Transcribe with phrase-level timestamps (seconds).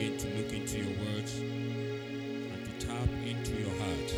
[0.00, 4.14] again to look into your words and to tap into your heart.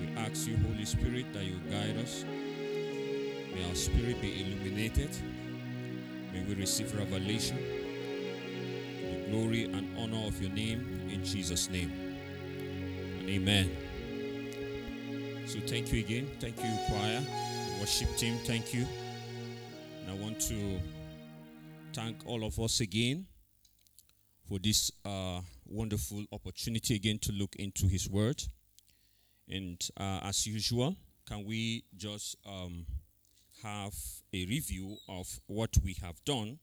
[0.00, 2.24] We ask you, Holy Spirit, that you guide us.
[3.54, 5.10] May our spirit be illuminated.
[6.32, 7.58] May we receive revelation.
[9.02, 11.92] The glory and honor of your name in Jesus' name.
[13.20, 13.70] And amen.
[15.46, 16.28] So thank you again.
[16.40, 17.22] Thank you, choir,
[17.78, 18.36] worship team.
[18.44, 18.84] Thank you.
[20.00, 20.80] And I want to
[21.92, 23.26] thank all of us again
[24.48, 28.42] for this uh, wonderful opportunity again to look into His Word.
[29.48, 30.96] And uh, as usual,
[31.28, 32.86] can we just um,
[33.62, 33.94] have
[34.32, 36.58] a review of what we have done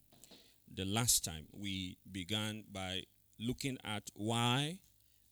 [0.74, 1.46] the last time?
[1.52, 3.04] We began by
[3.40, 4.78] looking at why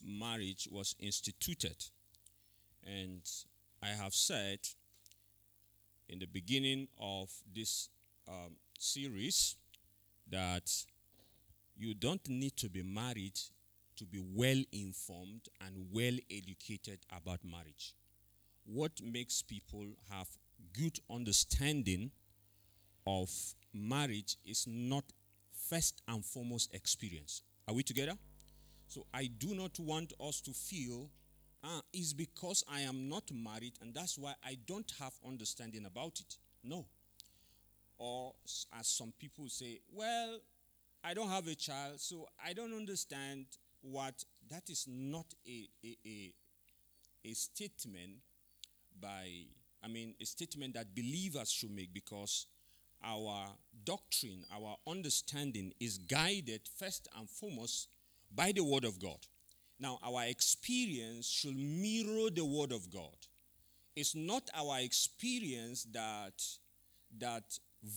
[0.04, 1.86] marriage was instituted.
[2.86, 3.22] And
[3.84, 4.60] I have said
[6.08, 7.90] in the beginning of this
[8.28, 9.56] um, series
[10.30, 10.72] that
[11.80, 13.40] you don't need to be married
[13.96, 17.96] to be well informed and well educated about marriage.
[18.66, 20.28] What makes people have
[20.78, 22.12] good understanding
[23.08, 23.30] of
[23.74, 25.06] marriage is not
[25.70, 27.44] first and foremost experience.
[27.68, 28.14] Are we together?
[28.88, 31.10] So I do not want us to feel
[31.64, 36.20] uh, is because I am not married and that's why I don't have understanding about
[36.20, 36.38] it.
[36.64, 36.86] No.
[37.98, 38.34] Or
[38.78, 40.40] as some people say, well,
[41.04, 43.46] I don't have a child, so I don't understand
[43.82, 46.34] what that is not a, a, a,
[47.26, 48.18] a statement
[49.00, 49.30] by
[49.84, 52.48] I mean a statement that believers should make because
[53.04, 53.48] our
[53.86, 57.88] doctrine, our understanding is guided first and foremost
[58.36, 59.20] by the word of God.
[59.80, 63.16] Now, our experience should mirror the word of God.
[63.96, 66.44] It's not our experience that
[67.18, 67.44] that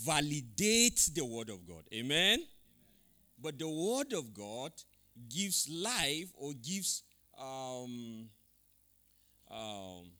[0.06, 1.82] validates the word of God.
[1.92, 2.44] Amen.
[3.42, 4.72] But the word of God
[5.28, 7.02] gives life or gives
[7.38, 8.28] um,
[9.50, 10.10] um,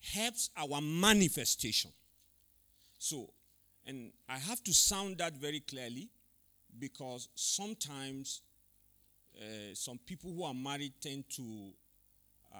[0.00, 1.90] helps our manifestation.
[2.98, 3.30] So,
[3.86, 6.08] and I have to sound that very clearly
[6.78, 8.42] because sometimes
[9.36, 11.70] uh, some people who are married tend to,
[12.54, 12.58] uh,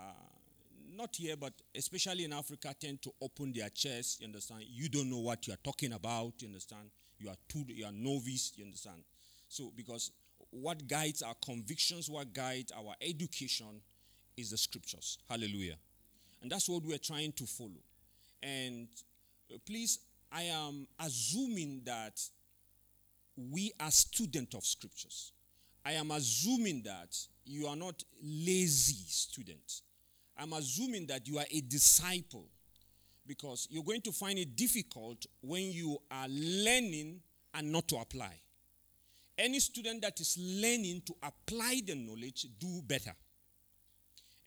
[0.96, 4.20] not here, but especially in Africa, tend to open their chest.
[4.20, 4.64] You understand?
[4.68, 6.34] You don't know what you are talking about.
[6.38, 6.90] You understand?
[7.18, 8.52] You are too, you are novice.
[8.56, 9.02] You understand?
[9.52, 10.10] So, because
[10.48, 13.82] what guides our convictions, what guides our education,
[14.34, 15.18] is the scriptures.
[15.28, 15.76] Hallelujah.
[16.40, 17.82] And that's what we're trying to follow.
[18.42, 18.88] And
[19.52, 19.98] uh, please,
[20.32, 22.18] I am assuming that
[23.36, 25.32] we are students of scriptures.
[25.84, 27.14] I am assuming that
[27.44, 29.82] you are not lazy students.
[30.38, 32.46] I'm assuming that you are a disciple
[33.26, 37.20] because you're going to find it difficult when you are learning
[37.52, 38.40] and not to apply.
[39.38, 43.14] Any student that is learning to apply the knowledge do better.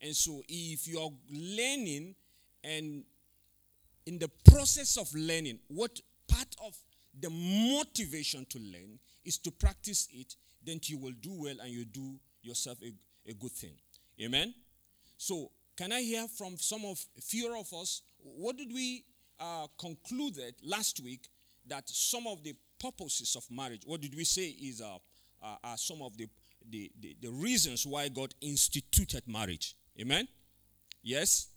[0.00, 2.14] And so if you are learning
[2.62, 3.04] and
[4.06, 6.76] in the process of learning, what part of
[7.18, 11.84] the motivation to learn is to practice it, then you will do well and you
[11.84, 12.92] do yourself a,
[13.28, 13.74] a good thing.
[14.20, 14.54] Amen?
[15.16, 18.02] So, can I hear from some of few of us?
[18.18, 19.04] What did we
[19.38, 21.28] uh, concluded last week
[21.66, 24.96] that some of the purposes of marriage, what did we say is uh,
[25.42, 26.28] uh, are some of the,
[26.68, 29.74] the, the, the reasons why God instituted marriage?
[30.00, 30.28] Amen?
[31.02, 31.48] Yes?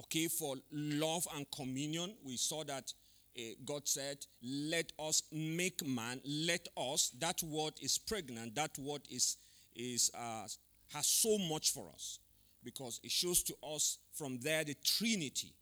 [0.00, 2.92] Okay, for love and communion, we saw that
[3.38, 7.12] uh, God said, Let us make man, let us.
[7.18, 8.54] That word is pregnant.
[8.54, 9.36] That word is,
[9.74, 10.46] is uh,
[10.92, 12.20] has so much for us
[12.64, 15.52] because it shows to us from there the Trinity.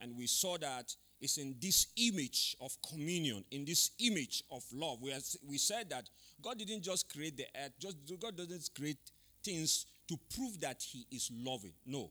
[0.00, 5.00] And we saw that it's in this image of communion, in this image of love.
[5.00, 6.10] We, has, we said that
[6.42, 8.98] God didn't just create the earth, just God doesn't create
[9.44, 11.72] things to prove that He is loving.
[11.86, 12.10] No.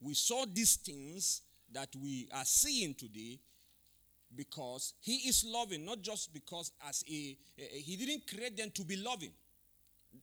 [0.00, 3.40] We saw these things that we are seeing today
[4.36, 8.96] because He is loving, not just because as a He didn't create them to be
[8.96, 9.32] loving.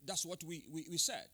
[0.06, 1.28] That's what we, we, we said.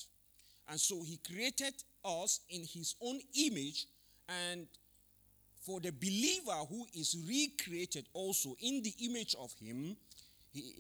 [0.67, 3.85] And so He created us in His own image
[4.27, 4.67] and
[5.67, 9.97] for the believer who is recreated also in the image of him,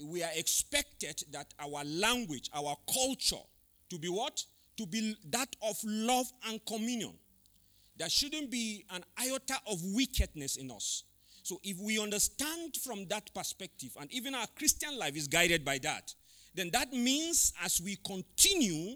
[0.05, 3.43] we are expected that our language, our culture,
[3.89, 4.41] to be what?
[4.77, 7.13] To be that of love and communion.
[7.97, 11.03] There shouldn't be an iota of wickedness in us.
[11.43, 15.79] So if we understand from that perspective, and even our Christian life is guided by
[15.79, 16.13] that,
[16.55, 18.95] then that means as we continue,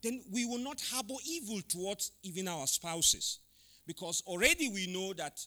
[0.00, 3.40] then we will not harbor evil towards even our spouses.
[3.86, 5.40] Because already we know that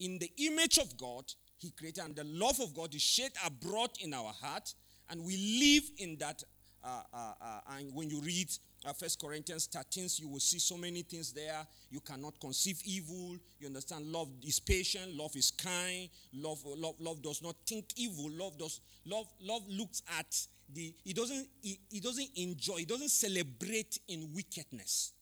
[0.00, 1.24] in the image of God,
[1.58, 4.74] He created, and the love of God is shed abroad in our heart,
[5.10, 6.42] and we live in that.
[6.84, 8.50] Uh, uh, uh, and when you read
[8.84, 11.64] uh, First Corinthians 13, you will see so many things there.
[11.90, 13.36] You cannot conceive evil.
[13.60, 14.06] You understand?
[14.06, 15.14] Love is patient.
[15.14, 16.08] Love is kind.
[16.32, 18.28] Love, love, love does not think evil.
[18.32, 18.80] Love does.
[19.04, 20.36] Love, love looks at
[20.74, 20.92] the.
[21.04, 21.48] He doesn't.
[21.60, 22.78] He, it doesn't enjoy.
[22.78, 25.12] He doesn't celebrate in wickedness.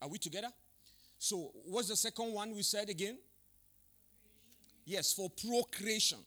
[0.00, 0.48] Are we together?
[1.18, 3.18] So, what's the second one we said again?
[4.84, 6.18] Yes, for procreation.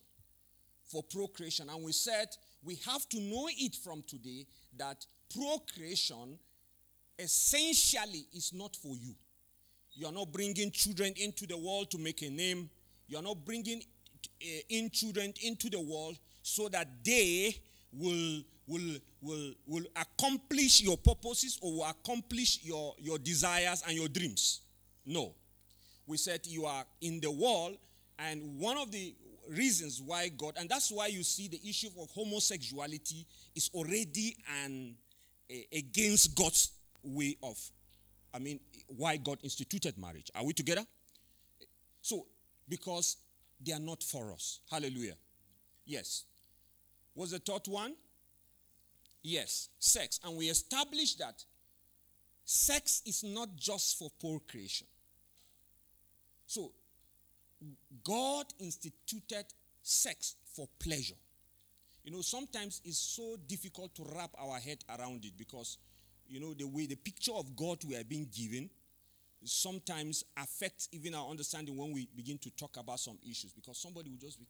[0.85, 1.69] For procreation.
[1.69, 2.27] And we said
[2.63, 4.45] we have to know it from today
[4.77, 6.37] that procreation
[7.17, 9.15] essentially is not for you.
[9.93, 12.69] You are not bringing children into the world to make a name.
[13.07, 13.81] You are not bringing
[14.41, 17.55] eh, in children into the world so that they
[17.91, 24.07] will will will will accomplish your purposes or will accomplish your your desires and your
[24.07, 24.61] dreams.
[25.05, 25.33] No.
[26.07, 27.77] We said you are in the world
[28.19, 29.13] and one of the
[29.49, 33.25] reasons why God and that's why you see the issue of homosexuality
[33.55, 34.95] is already an
[35.73, 36.71] against God's
[37.03, 37.57] way of,
[38.33, 40.31] I mean, why God instituted marriage.
[40.35, 40.85] Are we together?
[42.01, 42.25] So,
[42.67, 43.17] because
[43.59, 44.59] they are not for us.
[44.69, 45.15] Hallelujah.
[45.85, 46.23] Yes.
[47.15, 47.95] Was the third one?
[49.23, 50.19] Yes, sex.
[50.23, 51.43] And we established that
[52.45, 54.87] sex is not just for procreation.
[56.51, 56.73] So,
[58.03, 59.45] God instituted
[59.81, 61.15] sex for pleasure.
[62.03, 65.77] You know, sometimes it's so difficult to wrap our head around it because
[66.27, 68.69] you know, the way the picture of God we are being given
[69.45, 74.09] sometimes affects even our understanding when we begin to talk about some issues because somebody
[74.09, 74.45] will just be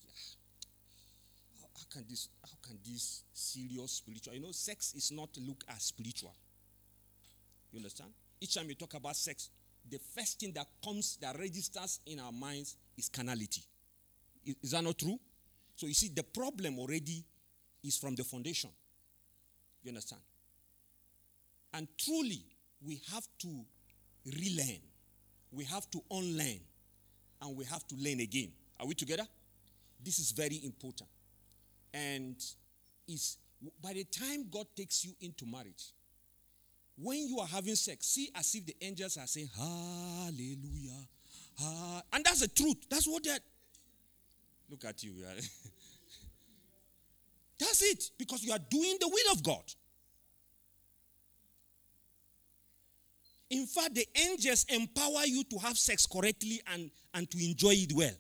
[1.62, 5.63] ah, how can this how can this serious spiritual you know sex is not look
[5.69, 6.36] as spiritual
[7.71, 8.09] you understand
[8.42, 9.50] each time we talk about sex
[9.91, 13.63] the first thing that comes that registers in our minds is carnality
[14.45, 15.19] is, is that not true
[15.75, 17.23] so you see the problem already
[17.83, 18.69] is from the foundation
[19.83, 20.21] you understand
[21.73, 22.43] and truly,
[22.85, 23.65] we have to
[24.25, 24.81] relearn.
[25.51, 26.59] We have to unlearn.
[27.41, 28.51] And we have to learn again.
[28.79, 29.23] Are we together?
[30.03, 31.09] This is very important.
[31.93, 32.35] And
[33.07, 33.38] is
[33.81, 35.93] by the time God takes you into marriage,
[37.01, 41.07] when you are having sex, see as if the angels are saying, Hallelujah.
[41.59, 42.01] Ah.
[42.13, 42.77] And that's the truth.
[42.89, 43.39] That's what they're.
[44.69, 45.13] Look at you.
[47.59, 48.12] that's it.
[48.18, 49.63] Because you are doing the will of God.
[53.50, 57.92] In fact, the angels empower you to have sex correctly and, and to enjoy it
[57.94, 58.13] well.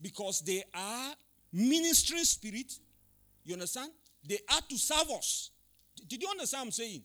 [0.00, 1.14] Because they are
[1.52, 2.72] ministering spirit.
[3.44, 3.92] You understand?
[4.26, 5.50] They are to serve us.
[6.08, 7.02] Did you understand what I'm saying?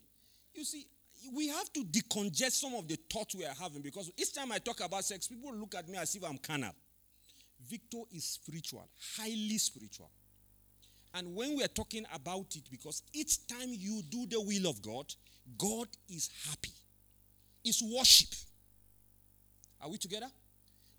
[0.58, 0.88] You see,
[1.34, 4.58] we have to decongest some of the thoughts we are having because each time I
[4.58, 6.74] talk about sex, people look at me as if I'm carnal.
[7.70, 10.10] Victor is spiritual, highly spiritual.
[11.14, 14.82] And when we are talking about it, because each time you do the will of
[14.82, 15.14] God,
[15.58, 16.72] God is happy
[17.64, 18.30] It's worship.
[19.80, 20.28] Are we together?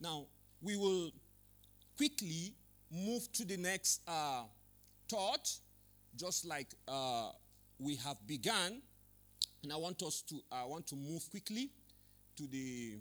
[0.00, 0.26] Now,
[0.62, 1.10] we will
[1.96, 2.54] quickly
[2.90, 4.44] move to the next uh,
[5.08, 5.50] thought,
[6.16, 7.30] just like uh,
[7.78, 8.82] we have begun.
[9.62, 11.70] And I want us to I want to move quickly
[12.36, 12.98] to the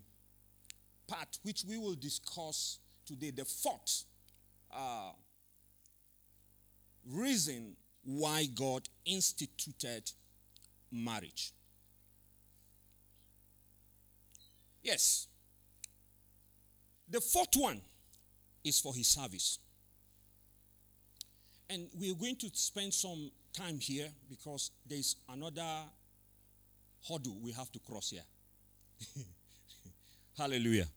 [1.08, 4.04] part which we will discuss today, the fourth
[4.72, 5.12] uh,
[7.06, 10.12] reason why God instituted
[10.92, 11.54] marriage.
[14.82, 15.28] Yes.
[17.10, 17.82] The fourth one
[18.64, 19.60] is for his service.
[21.70, 25.84] And we're going to spend some time here because there's another
[27.08, 28.24] hurdle we have to cross here.
[30.38, 30.88] Hallelujah.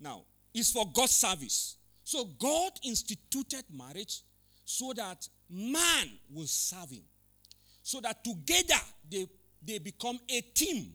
[0.00, 0.22] Now,
[0.52, 1.76] it's for God's service.
[2.02, 4.22] So God instituted marriage
[4.64, 7.04] so that man will serve him.
[7.82, 9.26] So that together they,
[9.62, 10.92] they become a team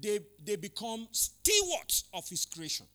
[0.00, 2.86] they, they become stewards of his creation.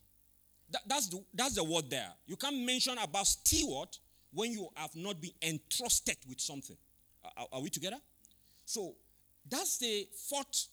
[0.72, 2.12] That, that's, the, that's the word there.
[2.26, 3.90] You can't mention about steward
[4.34, 6.78] when you have not been entrusted with something.
[7.24, 7.98] Are, are we together?
[8.66, 8.96] So
[9.50, 10.68] that's the fourth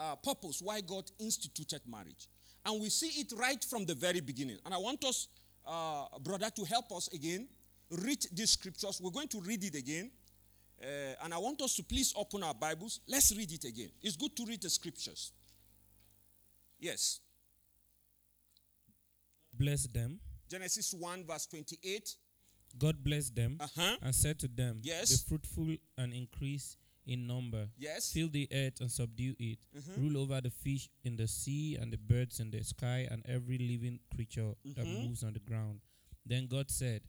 [0.00, 2.28] uh, purpose why God instituted marriage.
[2.64, 4.58] And we see it right from the very beginning.
[4.64, 5.28] And I want us,
[5.66, 7.48] uh, brother, to help us again
[7.90, 9.00] read these scriptures.
[9.02, 10.10] We're going to read it again.
[10.82, 13.00] Uh, and I want us to please open our Bibles.
[13.06, 13.90] Let's read it again.
[14.02, 15.32] It's good to read the scriptures.
[16.78, 17.20] Yes.
[19.54, 20.18] Bless them.
[20.50, 22.14] Genesis 1, verse 28.
[22.78, 23.96] God blessed them uh-huh.
[24.02, 25.22] and said to them, Yes.
[25.22, 27.68] Be fruitful and increase in number.
[27.78, 28.12] Yes.
[28.12, 29.58] Fill the earth and subdue it.
[29.74, 29.96] Mhm.
[29.96, 33.58] Rule over the fish in the sea and the birds in the sky and every
[33.58, 35.04] living creature that Mhm.
[35.08, 35.80] moves on the ground.
[36.24, 37.02] Then God said,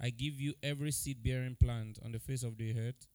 [0.00, 3.06] I give you every seed bearing plant on the face of the earth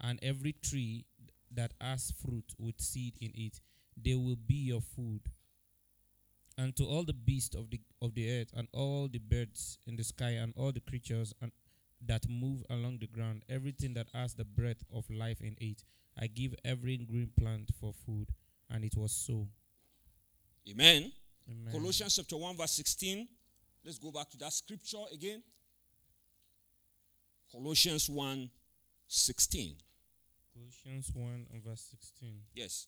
[0.00, 1.04] and every tree
[1.50, 3.60] that has fruit with seed in it.
[3.96, 5.30] They will be your food.
[6.58, 9.96] And to all the beasts of the of the earth and all the birds in
[9.96, 11.52] the sky and all the creatures and
[12.06, 15.84] that move along the ground, everything that has the breath of life in it,
[16.20, 18.28] I give every green plant for food.
[18.70, 19.46] And it was so.
[20.68, 21.12] Amen.
[21.50, 21.72] Amen.
[21.72, 23.28] Colossians chapter 1, verse 16.
[23.84, 25.42] Let's go back to that scripture again.
[27.50, 28.50] Colossians 1
[29.08, 29.76] 16.
[30.54, 32.34] Colossians 1 and verse 16.
[32.54, 32.86] Yes.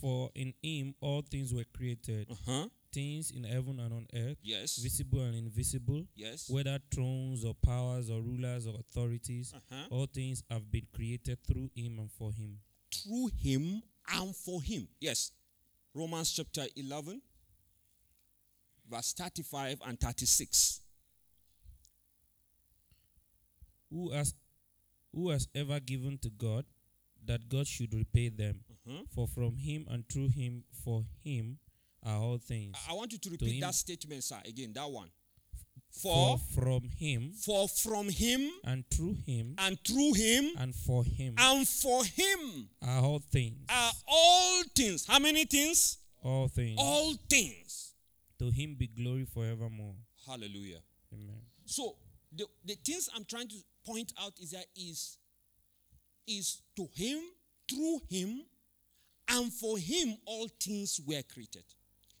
[0.00, 2.68] For in him all things were created, Uh huh.
[2.92, 4.76] things in heaven and on earth, Yes.
[4.76, 6.48] visible and invisible, Yes.
[6.50, 9.88] whether thrones or powers or rulers or authorities, Uh huh.
[9.90, 12.60] all things have been created through him and for him.
[12.92, 14.88] Through him and for him.
[15.00, 15.32] Yes.
[15.94, 17.22] Romans chapter 11,
[18.88, 20.82] verse 35 and 36.
[23.90, 24.34] Who has
[25.12, 26.66] who has ever given to God
[27.24, 28.60] that God should repay them?
[28.88, 29.02] Uh-huh.
[29.14, 31.58] For from him and through him for him
[32.02, 32.76] are all things.
[32.86, 34.40] I- I want you to repeat him- that statement, sir.
[34.44, 35.10] Again, that one.
[35.90, 41.02] For For, from him for from him and through him and through him and for
[41.04, 43.64] him and for him are all things.
[43.70, 45.06] are all things.
[45.06, 45.96] How many things?
[46.22, 46.76] All things.
[46.78, 47.94] All things.
[48.40, 49.94] To him be glory forevermore.
[50.26, 50.82] Hallelujah.
[51.14, 51.40] Amen.
[51.64, 51.96] So
[52.30, 55.16] the, the things I'm trying to point out is that is
[56.26, 57.20] is to him,
[57.70, 58.44] through him,
[59.28, 61.64] and for him all things were created.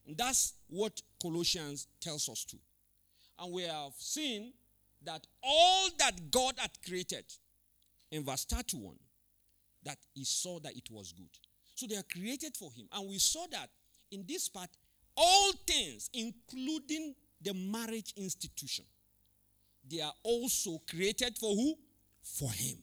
[0.06, 2.56] And that's what Colossians tells us to.
[3.38, 4.52] And we have seen
[5.04, 7.24] that all that God had created
[8.10, 8.94] in verse 31,
[9.84, 11.28] that he saw that it was good.
[11.74, 12.86] So they are created for him.
[12.92, 13.68] And we saw that
[14.10, 14.70] in this part,
[15.16, 18.84] all things, including the marriage institution,
[19.88, 21.74] they are also created for who?
[22.22, 22.78] For him.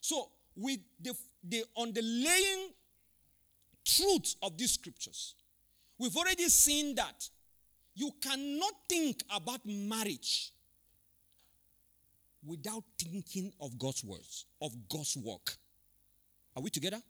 [0.00, 2.70] So, with the, the underlying
[3.98, 5.34] truth of these scriptures,
[5.98, 7.28] we've already seen that
[7.94, 10.52] you cannot think about marriage
[12.46, 15.56] without thinking of God's words, of God's work.
[16.56, 17.00] Are we together?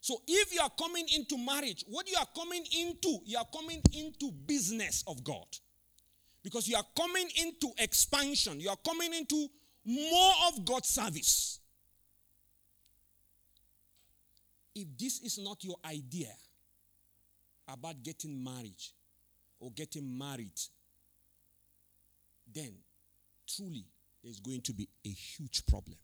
[0.00, 3.82] So if you are coming into marriage, what you are coming into, you are coming
[3.92, 5.46] into business of God.
[6.42, 9.48] Because you are coming into expansion, you are coming into
[9.84, 11.58] more of God's service.
[14.76, 16.28] If this is not your idea
[17.66, 18.76] about getting married
[19.58, 20.60] or getting married,
[22.54, 22.74] then
[23.48, 23.86] truly
[24.22, 25.96] there's going to be a huge problem.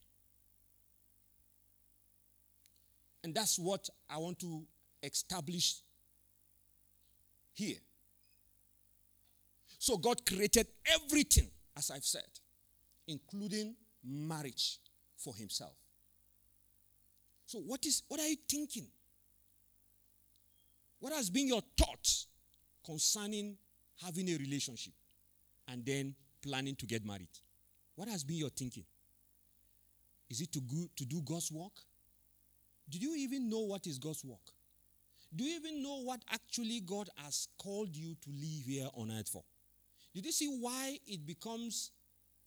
[3.22, 4.62] And that's what I want to
[5.02, 5.74] establish
[7.52, 7.76] here.
[9.78, 12.22] So God created everything, as I've said,
[13.06, 14.78] including marriage
[15.18, 15.74] for himself.
[17.52, 18.86] So what is what are you thinking?
[21.00, 22.26] What has been your thoughts
[22.82, 23.58] concerning
[24.02, 24.94] having a relationship
[25.68, 27.28] and then planning to get married?
[27.94, 28.84] What has been your thinking?
[30.30, 31.72] Is it to, go, to do God's work?
[32.88, 34.54] Do you even know what is God's work?
[35.36, 39.28] Do you even know what actually God has called you to live here on earth
[39.28, 39.44] for?
[40.14, 41.90] Did you see why it becomes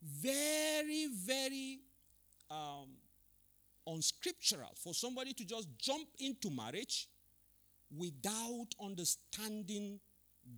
[0.01, 1.81] very, very
[2.49, 2.87] um,
[3.87, 7.07] unscriptural for somebody to just jump into marriage
[7.95, 9.99] without understanding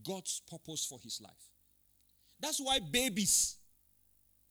[0.05, 1.31] God's purpose for his life?
[2.39, 3.57] That's why babies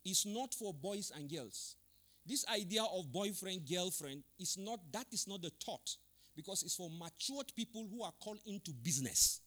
[0.05, 1.77] is not for boys and girls.
[2.25, 5.97] This idea of boyfriend, girlfriend is not, that is not the thought
[6.35, 9.41] because it's for matured people who are called into business.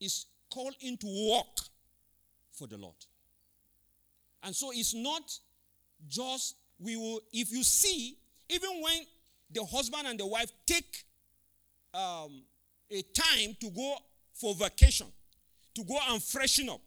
[0.00, 1.58] It's called into work
[2.52, 2.94] for the Lord.
[4.42, 5.22] And so it's not
[6.08, 8.16] just, we will, if you see,
[8.50, 9.02] even when
[9.50, 11.04] the husband and the wife take
[11.94, 12.42] um,
[12.90, 13.96] a time to go
[14.34, 15.06] for vacation,
[15.74, 16.80] to go and freshen up,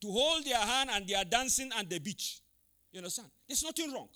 [0.00, 2.40] to hold their hand and they are dancing at the beach.
[2.92, 3.28] You understand?
[3.48, 4.08] There's nothing wrong.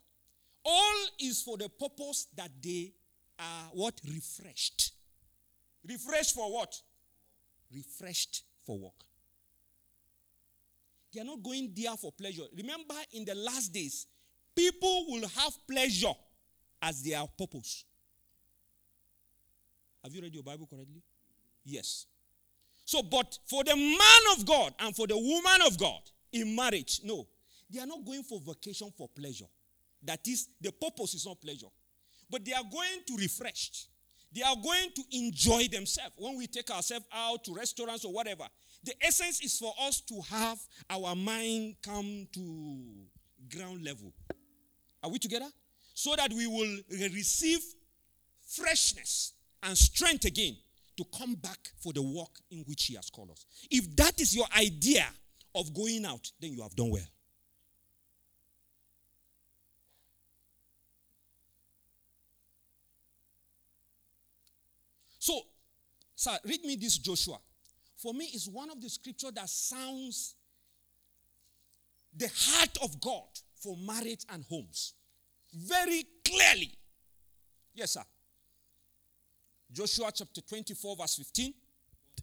[0.65, 2.93] All is for the purpose that they
[3.39, 4.01] are what?
[4.07, 4.93] Refreshed.
[5.89, 6.75] Refreshed for what?
[7.73, 8.93] Refreshed for work.
[11.13, 12.43] They are not going there for pleasure.
[12.57, 14.07] Remember, in the last days,
[14.55, 16.13] people will have pleasure
[16.87, 17.85] as their purpose.
[20.05, 21.03] Have you read your Bible correctly?
[21.65, 22.07] Yes.
[22.85, 26.01] So, but for the man of God and for the woman of God
[26.33, 27.27] in marriage, no.
[27.69, 29.47] They are not going for vacation for pleasure.
[30.05, 31.67] That is, the purpose is not pleasure.
[32.31, 33.89] But they are going to refresh.
[34.33, 36.15] They are going to enjoy themselves.
[36.17, 38.45] When we take ourselves out to restaurants or whatever,
[38.85, 42.85] the essence is for us to have our mind come to
[43.53, 44.13] ground level.
[45.03, 45.49] Are we together?
[45.99, 47.59] So that we will receive
[48.47, 50.55] freshness and strength again
[50.99, 53.47] to come back for the work in which He has called us.
[53.71, 55.07] If that is your idea
[55.55, 57.03] of going out, then you have done well.
[65.19, 65.41] So,
[66.15, 67.39] sir, read me this Joshua.
[67.97, 70.35] For me, it's one of the scripture that sounds
[72.15, 73.29] the heart of God
[73.63, 74.93] for marriage and homes
[75.53, 76.73] very clearly.
[77.75, 78.05] Yes, sir.
[79.73, 81.53] Joshua chapter 24, verse 15.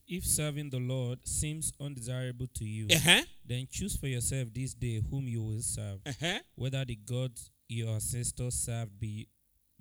[0.08, 3.24] If serving the Lord seems undesirable to you, Uh-huh.
[3.46, 6.40] then choose for yourself this day whom you will serve, Uh-huh.
[6.56, 9.28] whether the gods your ancestors served be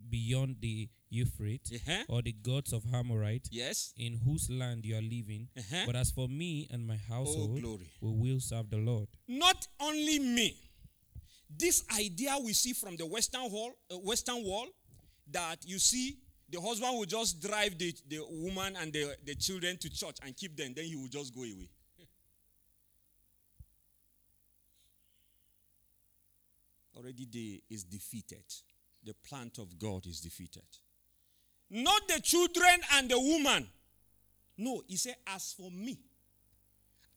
[0.09, 2.05] beyond the Euphrates, Uh-huh.
[2.09, 3.93] or the gods of Hamorite, Yes.
[3.97, 5.49] in whose land you are living.
[5.57, 5.85] Uh-huh.
[5.87, 7.91] But as for me and my Oh, household, glory.
[8.01, 9.09] we will serve the Lord.
[9.29, 10.57] Not only me.
[11.59, 14.67] This idea we see from the Western wall, uh, Western wall,
[15.31, 16.19] that you see
[16.51, 20.37] the husband will just drive the, the woman and the, the children to church and
[20.37, 21.71] keep them, then he will just go away.
[26.97, 28.45] Already the is defeated.
[29.05, 30.67] The plant of God is defeated.
[31.71, 33.67] Not the children and the woman.
[34.59, 35.99] No, he said, as for me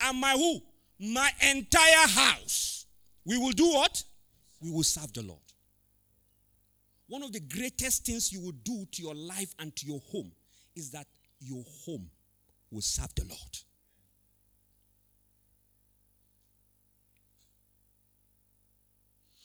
[0.00, 0.60] and my who?
[0.98, 2.86] My entire house.
[3.24, 4.02] We will do what?
[4.60, 5.40] We will serve the Lord.
[7.08, 10.32] One of the greatest things you will do to your life and to your home
[10.74, 11.06] is that
[11.40, 12.10] your home
[12.70, 13.58] will serve the Lord.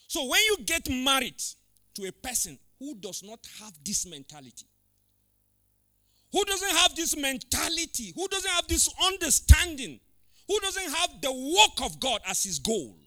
[0.08, 1.42] So when you get married
[1.96, 4.66] to a person who does not have this mentality,
[6.32, 10.00] who doesn't have this mentality, who doesn't have this understanding,
[10.48, 12.98] who doesn't have the work of God as his goal,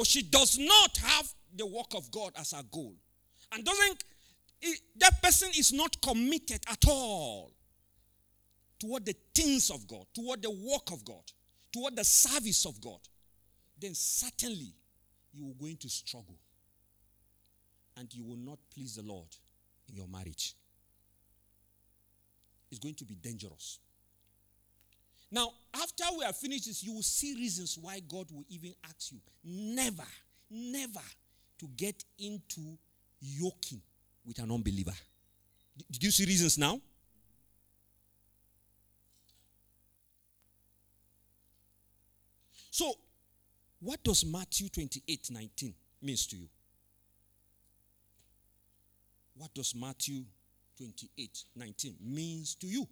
[0.00, 2.94] or she does not have the work of God as her goal,
[3.52, 4.02] and doesn't,
[4.96, 7.52] that person is not committed at all
[8.78, 11.20] toward the things of God, toward the work of God,
[11.70, 13.00] toward the service of God,
[13.78, 14.72] then certainly
[15.34, 16.38] you are going to struggle
[17.98, 19.28] and you will not please the Lord
[19.86, 20.54] in your marriage.
[22.70, 23.80] It's going to be dangerous.
[25.30, 25.52] Now,
[26.00, 29.18] after we have finished this, you will see reasons why God will even ask you
[29.44, 30.04] never,
[30.50, 31.00] never
[31.58, 32.78] to get into
[33.20, 33.80] yoking
[34.24, 34.94] with an unbeliever.
[35.90, 36.80] Did you see reasons now?
[42.70, 42.92] So,
[43.80, 46.48] what does Matthew 28 19 means to you?
[49.36, 50.24] What does Matthew
[50.76, 52.86] 28 19 means to you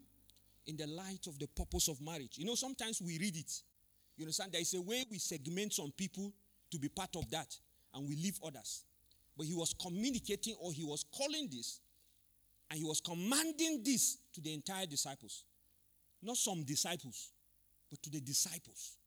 [0.68, 2.36] in the light of the purpose of marriage?
[2.36, 3.52] You know, sometimes we read it.
[4.16, 4.52] You understand?
[4.52, 6.32] There is a way we segment some people
[6.70, 7.56] to be part of that
[7.94, 8.84] and we leave others.
[9.36, 11.80] But he was communicating or he was calling this
[12.70, 15.44] and he was commanding this to the entire disciples.
[16.22, 17.30] Not some disciples,
[17.90, 18.98] but to the disciples.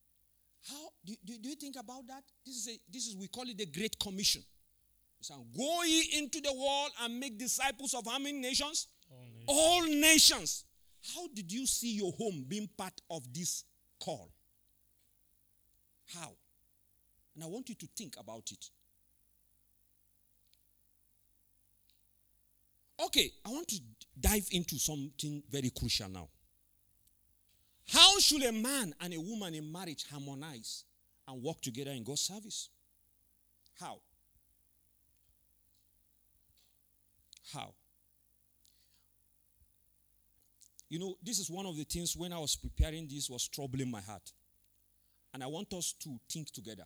[0.69, 2.23] How do, do, do you think about that?
[2.45, 4.43] This is a, this is we call it the Great Commission.
[5.19, 8.87] Saying, Go ye into the world and make disciples of how many nations?
[9.47, 10.65] All nations.
[11.13, 13.63] How did you see your home being part of this
[13.99, 14.31] call?
[16.13, 16.31] How?
[17.35, 18.69] And I want you to think about it.
[23.03, 23.79] Okay, I want to
[24.19, 26.29] dive into something very crucial now.
[27.87, 30.85] How should a man and a woman in marriage harmonize
[31.27, 32.69] and work together in God's service?
[33.79, 33.99] How?
[37.51, 37.73] How?
[40.91, 43.89] You know, this is one of the things when I was preparing this was troubling
[43.89, 44.29] my heart.
[45.33, 46.83] And I want us to think together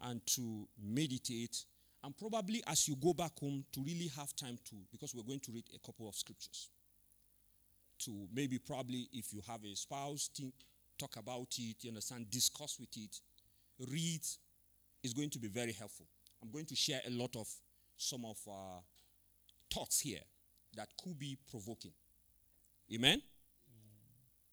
[0.00, 1.62] and to meditate
[2.02, 5.40] and probably as you go back home to really have time to because we're going
[5.40, 6.70] to read a couple of scriptures.
[8.06, 10.54] To maybe probably if you have a spouse think
[10.98, 13.20] talk about it you understand discuss with it
[13.92, 14.22] read
[15.02, 16.06] is going to be very helpful.
[16.42, 17.46] I'm going to share a lot of
[17.98, 18.80] some of uh,
[19.70, 20.22] thoughts here
[20.76, 21.92] that could be provoking
[22.92, 23.20] amen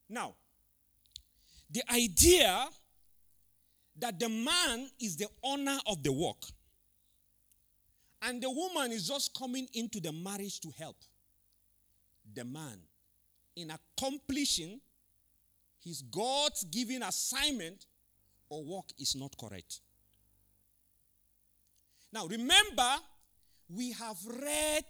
[0.10, 0.36] now
[1.70, 2.68] the idea
[4.00, 6.44] that the man is the owner of the work
[8.22, 10.98] and the woman is just coming into the marriage to help
[12.34, 12.80] the man
[13.56, 14.80] in accomplishing
[15.84, 17.86] his God's given assignment
[18.50, 19.80] or work is not correct.
[22.12, 22.96] Now, remember,
[23.70, 24.86] we have read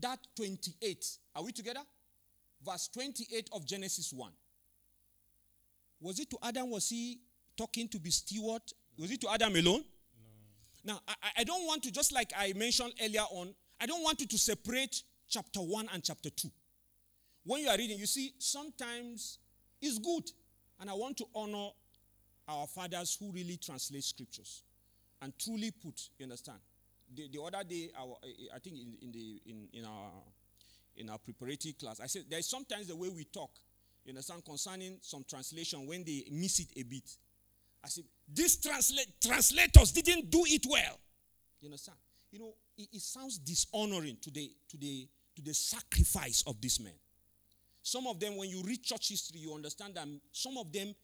[0.00, 1.06] that 28.
[1.34, 1.80] Are we together?
[2.64, 4.30] Verse 28 of Genesis 1.
[6.00, 6.70] Was it to Adam?
[6.70, 7.20] Was he
[7.56, 8.62] talking to be steward?
[8.98, 9.84] Was it to Adam alone?
[10.84, 10.94] No.
[10.94, 14.20] Now, I, I don't want to, just like I mentioned earlier on, I don't want
[14.20, 16.48] you to separate chapter 1 and chapter 2.
[17.44, 19.38] When you are reading, you see, sometimes
[19.80, 20.30] it's good.
[20.80, 21.68] And I want to honor
[22.48, 24.62] our fathers who really translate scriptures
[25.22, 26.58] and truly put, you understand?
[27.14, 28.16] The, the other day, our,
[28.54, 30.10] I think in, in, the, in, in, our,
[30.96, 33.50] in our preparatory class, I said there's sometimes the way we talk,
[34.04, 37.16] you understand, concerning some translation when they miss it a bit.
[37.84, 40.98] I said, these transla- translators didn't do it well.
[41.60, 41.98] You understand?
[42.30, 46.80] You know, it, it sounds dishonoring to the, to, the, to the sacrifice of these
[46.80, 46.94] men.
[47.82, 50.94] Some of them, when you read church history, you understand that some of them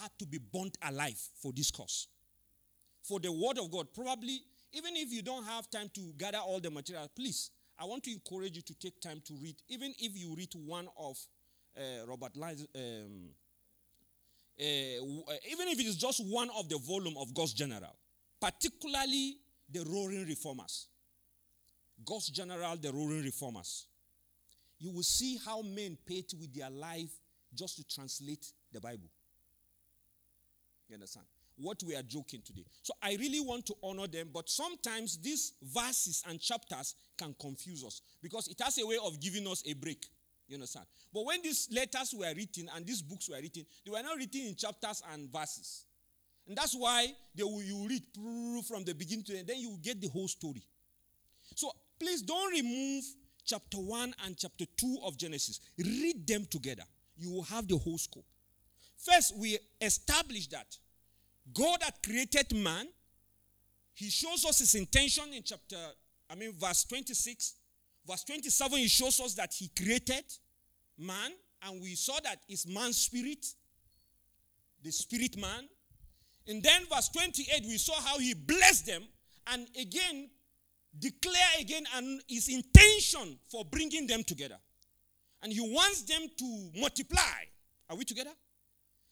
[0.00, 2.08] had to be burnt alive for this cause.
[3.02, 3.86] For the word of God.
[3.94, 8.04] Probably, even if you don't have time to gather all the material, please, I want
[8.04, 9.56] to encourage you to take time to read.
[9.68, 11.18] Even if you read one of
[11.76, 13.28] uh, Roberts Liardon, um,
[14.58, 17.94] uh, even if it is just one of the volume of God's General,
[18.40, 19.36] particularly
[19.70, 20.88] the Roaring Reformers.
[22.04, 23.86] God's General, the Roaring Reformers
[24.78, 27.10] you will see how men paid with their life
[27.54, 29.08] just to translate the Bible.
[30.88, 31.26] You understand?
[31.58, 32.64] What we are joking today.
[32.82, 37.82] So I really want to honor them, but sometimes these verses and chapters can confuse
[37.82, 40.06] us because it has a way of giving us a break.
[40.48, 40.86] You understand?
[41.12, 44.42] But when these letters were written and these books were written, they were not written
[44.42, 45.86] in chapters and verses.
[46.46, 48.02] And that's why they will, you read
[48.66, 50.62] from the beginning to the end, then you get the whole story.
[51.54, 53.04] So please don't remove
[53.44, 55.60] chapter 1 and chapter 2 of Genesis.
[55.78, 56.84] Read them together.
[57.16, 58.26] You will have the whole scope.
[58.98, 60.76] First, we establish that
[61.52, 62.86] God had created man.
[63.94, 65.76] He shows us his intention in chapter,
[66.30, 67.54] I mean, verse 26.
[68.06, 70.24] Verse 27, he shows us that he created
[70.96, 71.32] man,
[71.62, 73.44] and we saw that it's man's spirit,
[74.82, 75.68] the spirit man.
[76.46, 79.02] And then verse 28, we saw how he blessed them,
[79.48, 80.30] and again
[80.98, 84.56] declare again and his intention for bringing them together.
[85.42, 87.44] And he wants them to multiply.
[87.90, 88.30] Are we together?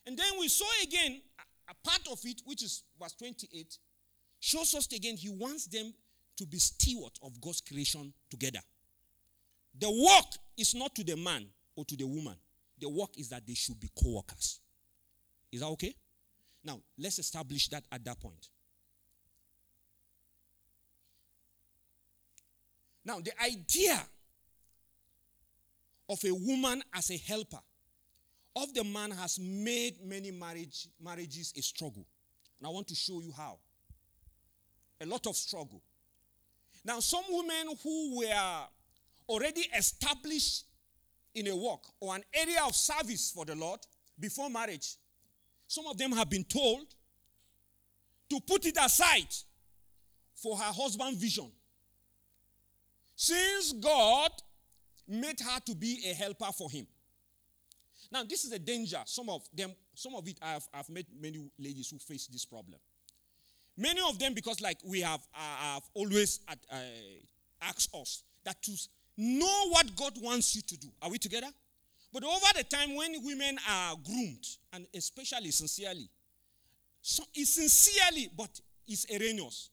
[0.06, 1.20] And then we saw again
[1.68, 3.78] a, part of it, which is verse 28,
[4.40, 5.92] shows us again he wants them
[6.36, 8.60] to be steward of God's creation together.
[9.78, 11.46] The work is not to the man
[11.76, 12.36] or to the woman.
[12.80, 14.60] The work is that they should be co-workers.
[15.52, 15.94] Is that okay?
[16.64, 18.48] Now, let's establish that at that point.
[23.04, 24.00] Now, the idea
[26.08, 27.60] of a woman as a helper
[28.56, 32.06] of the man has made many marriage, marriages a struggle.
[32.58, 33.58] And I want to show you how.
[35.00, 35.82] A lot of struggle.
[36.84, 38.66] Now, some women who were
[39.28, 40.64] already established
[41.34, 43.80] in a work or an area of service for the Lord
[44.18, 44.96] before marriage,
[45.66, 46.86] some of them have been told
[48.30, 49.34] to put it aside
[50.34, 51.50] for her husband's vision.
[53.16, 54.30] Since God
[55.08, 56.86] made her to be a helper for him.
[58.10, 59.00] Now, this is a danger.
[59.06, 62.78] Some of them, some of it, I've, I've met many ladies who face this problem.
[63.76, 66.76] Many of them, because like we have, uh, have always uh,
[67.60, 68.72] asked us that to
[69.16, 70.88] know what God wants you to do.
[71.02, 71.48] Are we together?
[72.12, 76.08] But over the time when women are groomed, and especially sincerely,
[77.02, 78.48] so it's sincerely, but
[78.86, 79.70] it's erroneous.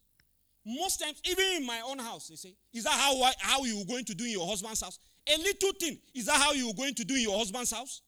[0.66, 4.06] Most times, even in my own house, they say, Is that how, how you going
[4.06, 5.00] to do in your husband's house?
[5.28, 6.00] A little thing.
[6.14, 8.02] Is that how you're going to do in your husband's house?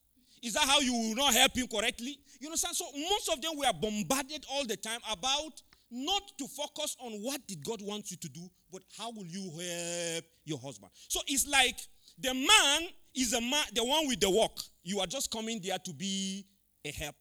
[0.44, 2.20] Is that how you will not help him correctly?
[2.40, 2.76] You understand?
[2.76, 7.46] So most of them were bombarded all the time about not to focus on what
[7.48, 10.92] did God want you to do, but how will you help your husband?
[11.08, 11.80] So it's like
[12.20, 14.58] the man is a man, the one with the work.
[14.84, 16.46] You are just coming there to be
[16.84, 17.16] a help,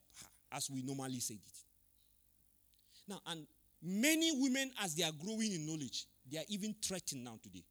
[0.50, 1.40] as we normally say it.
[3.06, 3.46] Now, and
[3.82, 7.64] Many women, as they are growing in knowledge, they are even threatened now today.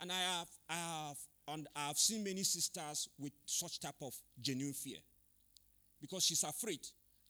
[0.00, 1.16] And I have, I have,
[1.52, 4.98] and I have seen many sisters with such type of genuine fear.
[6.00, 6.80] Because she's afraid.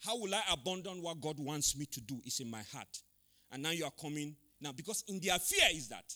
[0.04, 2.20] How will I abandon what God wants me to do?
[2.24, 3.02] Is in my heart.
[3.50, 4.36] And now you are coming.
[4.60, 6.14] Now, because in their fear is that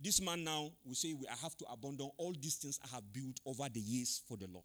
[0.00, 3.40] this man now will say, I have to abandon all these things I have built
[3.44, 4.64] over the years for the Lord.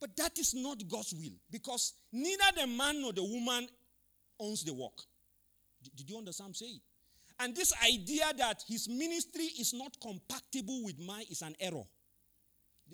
[0.00, 3.68] But that is not God's will because neither the man nor the woman
[4.38, 5.02] owns the work.
[5.96, 6.80] Did you understand I'm saying?
[7.40, 11.84] And this idea that his ministry is not compatible with mine is an error.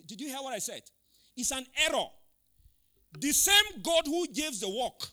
[0.07, 0.83] Did you hear what I said?
[1.37, 2.07] It's an error.
[3.19, 5.09] The same God who gives the work,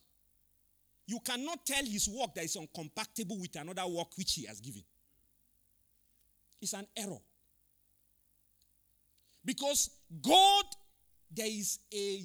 [1.07, 4.83] you cannot tell his work that is incompatible with another work which he has given.
[6.61, 7.19] It's an error.
[9.43, 9.89] Because
[10.21, 10.65] God,
[11.31, 12.23] there is a,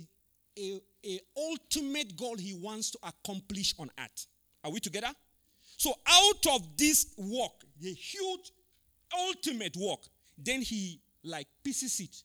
[0.58, 4.26] a, a ultimate goal he wants to accomplish on earth.
[4.62, 5.10] Are we together?
[5.78, 8.50] So out of this work, the huge
[9.16, 10.00] ultimate work,
[10.36, 12.16] then he like pieces it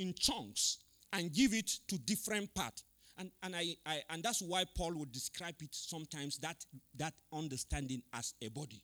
[0.00, 0.78] in chunks
[1.12, 2.84] and give it to different parts.
[3.18, 6.64] And, and, I, I, and that's why Paul would describe it sometimes that,
[6.96, 8.80] that understanding as a body.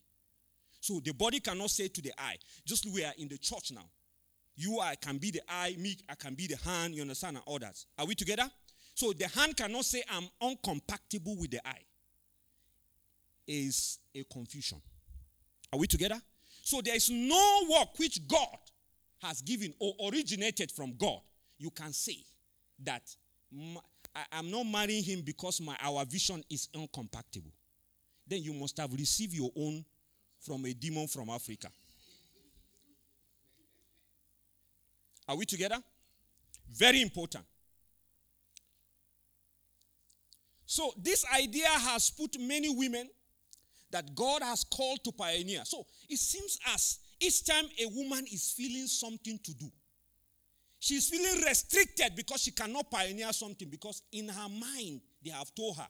[0.81, 3.85] So the body cannot say to the eye, just we are in the church now.
[4.57, 7.45] You I can be the eye, me I can be the hand, you understand, and
[7.47, 7.87] others.
[7.97, 8.49] Are we together?
[8.93, 11.81] So the hand cannot say I'm uncompatible with the eye.
[13.47, 14.81] Is a confusion.
[15.71, 16.19] Are we together?
[16.63, 18.57] So there is no work which God
[19.21, 21.19] has given or originated from God.
[21.57, 22.17] You can say
[22.83, 23.03] that
[24.15, 27.51] I, am not marrying him because my our vision is incompatible.
[28.27, 29.85] Then you must have received your own
[30.39, 31.67] from a demon from Africa.
[35.27, 35.77] Are we together?
[36.71, 37.45] Very important.
[40.67, 43.07] So, this idea has put many women
[43.91, 45.61] that God has called to pioneer.
[45.65, 49.71] So, it seems as each time a woman is feeling something to do,
[50.79, 55.77] she's feeling restricted because she cannot pioneer something because in her mind they have told
[55.77, 55.87] her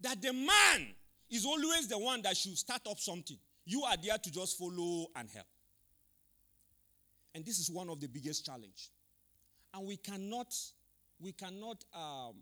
[0.00, 0.94] that the man
[1.28, 3.38] is always the one that should start up something.
[3.64, 5.46] You are there to just follow and help.
[7.34, 8.90] And this is one of the biggest challenge.
[9.72, 10.52] And we cannot,
[11.20, 12.34] we cannot, um,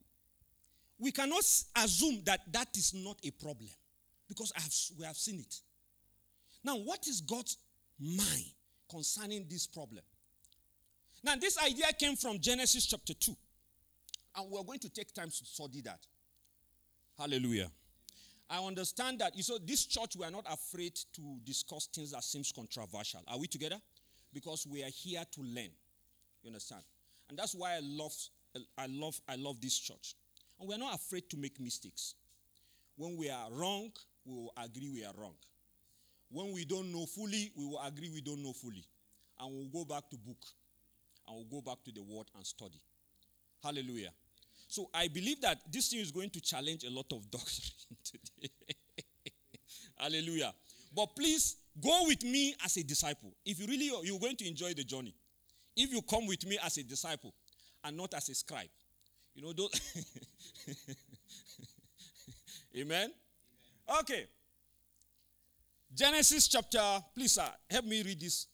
[0.98, 1.44] we cannot
[1.76, 3.68] assume that that is not a problem
[4.28, 5.54] because have, we have seen it.
[6.62, 7.56] Now, what is God's
[7.98, 8.44] mind
[8.90, 10.02] concerning this problem?
[11.24, 13.36] Now, this idea came from Genesis chapter 2.
[14.36, 16.00] And we're going to take time to study that.
[17.18, 17.70] Hallelujah.
[18.50, 19.36] I understand that.
[19.36, 23.20] You know, this church, we are not afraid to discuss things that seems controversial.
[23.26, 23.76] Are we together?
[24.32, 25.70] Because we are here to learn.
[26.42, 26.82] You understand?
[27.28, 28.14] And that's why I love,
[28.78, 30.14] I love, I love this church.
[30.58, 32.14] And we are not afraid to make mistakes.
[32.96, 33.90] When we are wrong,
[34.28, 35.34] we will agree we are wrong.
[36.30, 38.84] When we don't know fully, we will agree we don't know fully.
[39.40, 40.44] And we'll go back to book.
[41.26, 42.80] And we'll go back to the word and study.
[43.62, 44.10] Hallelujah.
[44.68, 48.52] So I believe that this thing is going to challenge a lot of doctrine today.
[49.96, 50.52] Hallelujah.
[50.94, 53.32] But please go with me as a disciple.
[53.44, 55.14] If you really you're going to enjoy the journey.
[55.76, 57.32] If you come with me as a disciple
[57.84, 58.68] and not as a scribe.
[59.34, 59.70] You know those
[62.76, 63.12] Amen.
[63.88, 64.26] Okay.
[65.94, 66.82] Genesis chapter,
[67.14, 68.46] please, sir, help me read this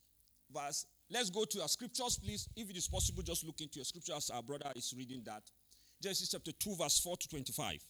[0.53, 0.87] verse.
[1.11, 2.49] Let's go to our scriptures, please.
[2.57, 4.31] If it is possible, just look into your scriptures.
[4.33, 5.43] Our brother is reading that.
[6.01, 7.85] Genesis chapter 2, verse 4 to 25.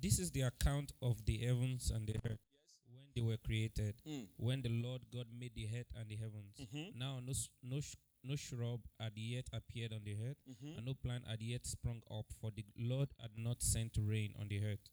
[0.00, 2.94] This is the account of the heavens and the earth yes.
[2.94, 4.26] when they were created, mm.
[4.36, 6.60] when the Lord God made the earth and the heavens.
[6.60, 6.98] Mm-hmm.
[6.98, 7.32] Now, no,
[7.64, 7.80] no,
[8.22, 10.78] no shrub had yet appeared on the earth, mm-hmm.
[10.78, 14.46] and no plant had yet sprung up, for the Lord had not sent rain on
[14.48, 14.88] the earth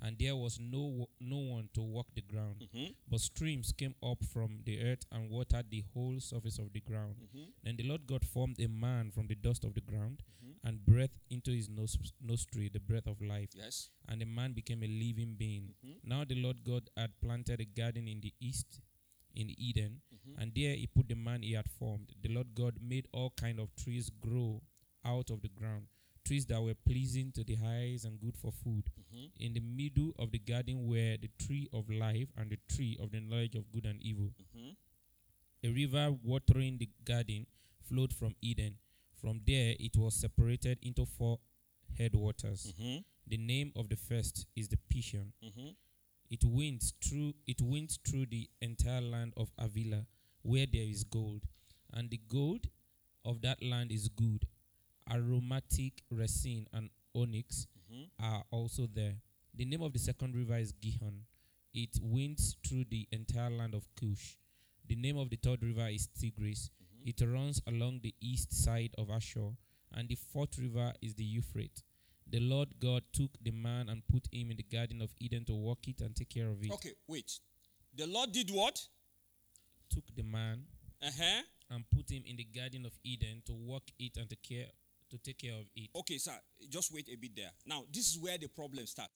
[0.00, 2.62] and there was no no one to walk the ground.
[2.62, 2.92] Mm-hmm.
[3.08, 7.16] But streams came up from the earth and watered the whole surface of the ground.
[7.22, 7.44] Mm-hmm.
[7.64, 10.66] Then the Lord God formed a man from the dust of the ground mm-hmm.
[10.66, 13.50] and breathed into his nos- nostril the breath of life.
[13.54, 13.90] Yes.
[14.08, 15.74] And the man became a living being.
[15.84, 16.08] Mm-hmm.
[16.08, 18.80] Now the Lord God had planted a garden in the east
[19.34, 20.40] in Eden, mm-hmm.
[20.40, 22.12] and there he put the man he had formed.
[22.22, 24.62] The Lord God made all kind of trees grow
[25.04, 25.86] out of the ground
[26.28, 28.84] trees that were pleasing to the eyes and good for food.
[29.00, 29.44] Mm-hmm.
[29.44, 33.10] In the middle of the garden were the tree of life and the tree of
[33.10, 34.30] the knowledge of good and evil.
[34.42, 34.70] Mm-hmm.
[35.64, 37.46] A river watering the garden
[37.88, 38.74] flowed from Eden.
[39.18, 41.38] From there, it was separated into four
[41.96, 42.74] headwaters.
[42.78, 42.98] Mm-hmm.
[43.26, 45.32] The name of the first is the Pishon.
[45.42, 45.70] Mm-hmm.
[46.30, 50.04] It winds through it winds through the entire land of Havilah,
[50.42, 51.44] where there is gold,
[51.94, 52.66] and the gold
[53.24, 54.46] of that land is good
[55.12, 58.04] aromatic resin and onyx mm-hmm.
[58.24, 59.14] are also there.
[59.54, 61.22] The name of the second river is Gihon.
[61.74, 64.36] It winds through the entire land of Cush.
[64.86, 66.70] The name of the third river is Tigris.
[66.82, 67.08] Mm-hmm.
[67.08, 69.50] It runs along the east side of Ashur.
[69.94, 71.82] And the fourth river is the Euphrates.
[72.30, 75.54] The Lord God took the man and put him in the garden of Eden to
[75.54, 76.70] walk it and take care of it.
[76.72, 77.38] Okay, wait.
[77.96, 78.80] The Lord did what?
[79.90, 80.64] Took the man
[81.02, 81.42] uh-huh.
[81.70, 84.66] and put him in the garden of Eden to walk it and take care
[85.10, 85.90] to take care of it.
[85.96, 86.32] Okay, sir,
[86.68, 87.50] just wait a bit there.
[87.66, 89.12] Now, this is where the problem starts.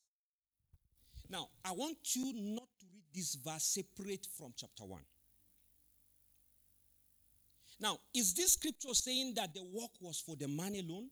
[1.29, 5.01] Now, I want you not to read this verse separate from chapter 1.
[7.81, 11.09] Now, is this scripture saying that the work was for the man alone?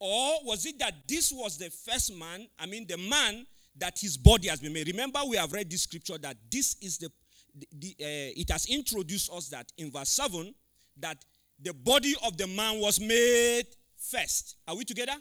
[0.00, 3.46] Or was it that this was the first man, I mean, the man
[3.76, 4.86] that his body has been made.
[4.88, 7.10] Remember, we have read this scripture that this is the,
[7.54, 10.54] the, the, uh, it has introduced us that in verse 7
[10.98, 11.24] that
[11.64, 14.56] the body of the man was made first.
[14.68, 15.14] Are we together?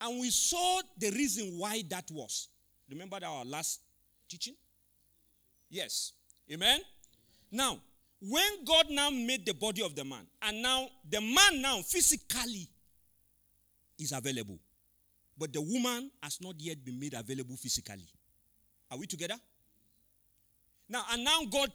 [0.00, 2.48] And we saw the reason why that was.
[2.90, 3.80] Remember our last
[4.28, 4.54] teaching?
[5.70, 6.12] Yes.
[6.52, 6.80] Amen?
[7.50, 7.78] Now,
[8.20, 12.68] when God now made the body of the man, and now the man now physically
[13.98, 14.58] is available,
[15.36, 18.08] but the woman has not yet been made available physically.
[18.90, 19.36] Are we together?
[20.88, 21.72] Now, and now God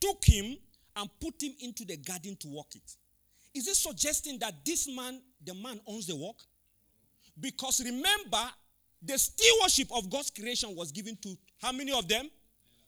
[0.00, 0.56] took him
[0.96, 2.96] and put him into the garden to walk it.
[3.54, 6.36] Is it suggesting that this man, the man, owns the work?
[7.38, 8.50] Because remember,
[9.02, 12.30] the stewardship of God's creation was given to how many of them?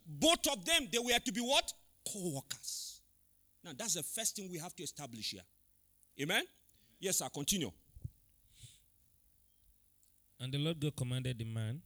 [0.07, 0.88] Both of them.
[0.92, 1.72] They were to be what?
[2.07, 3.01] Co workers.
[3.64, 5.42] Now, that's the first thing we have to establish here.
[6.20, 6.42] Amen?
[7.01, 7.29] Yes, sir.
[7.33, 7.70] Continue.
[10.40, 11.81] And the Lord God commanded the man,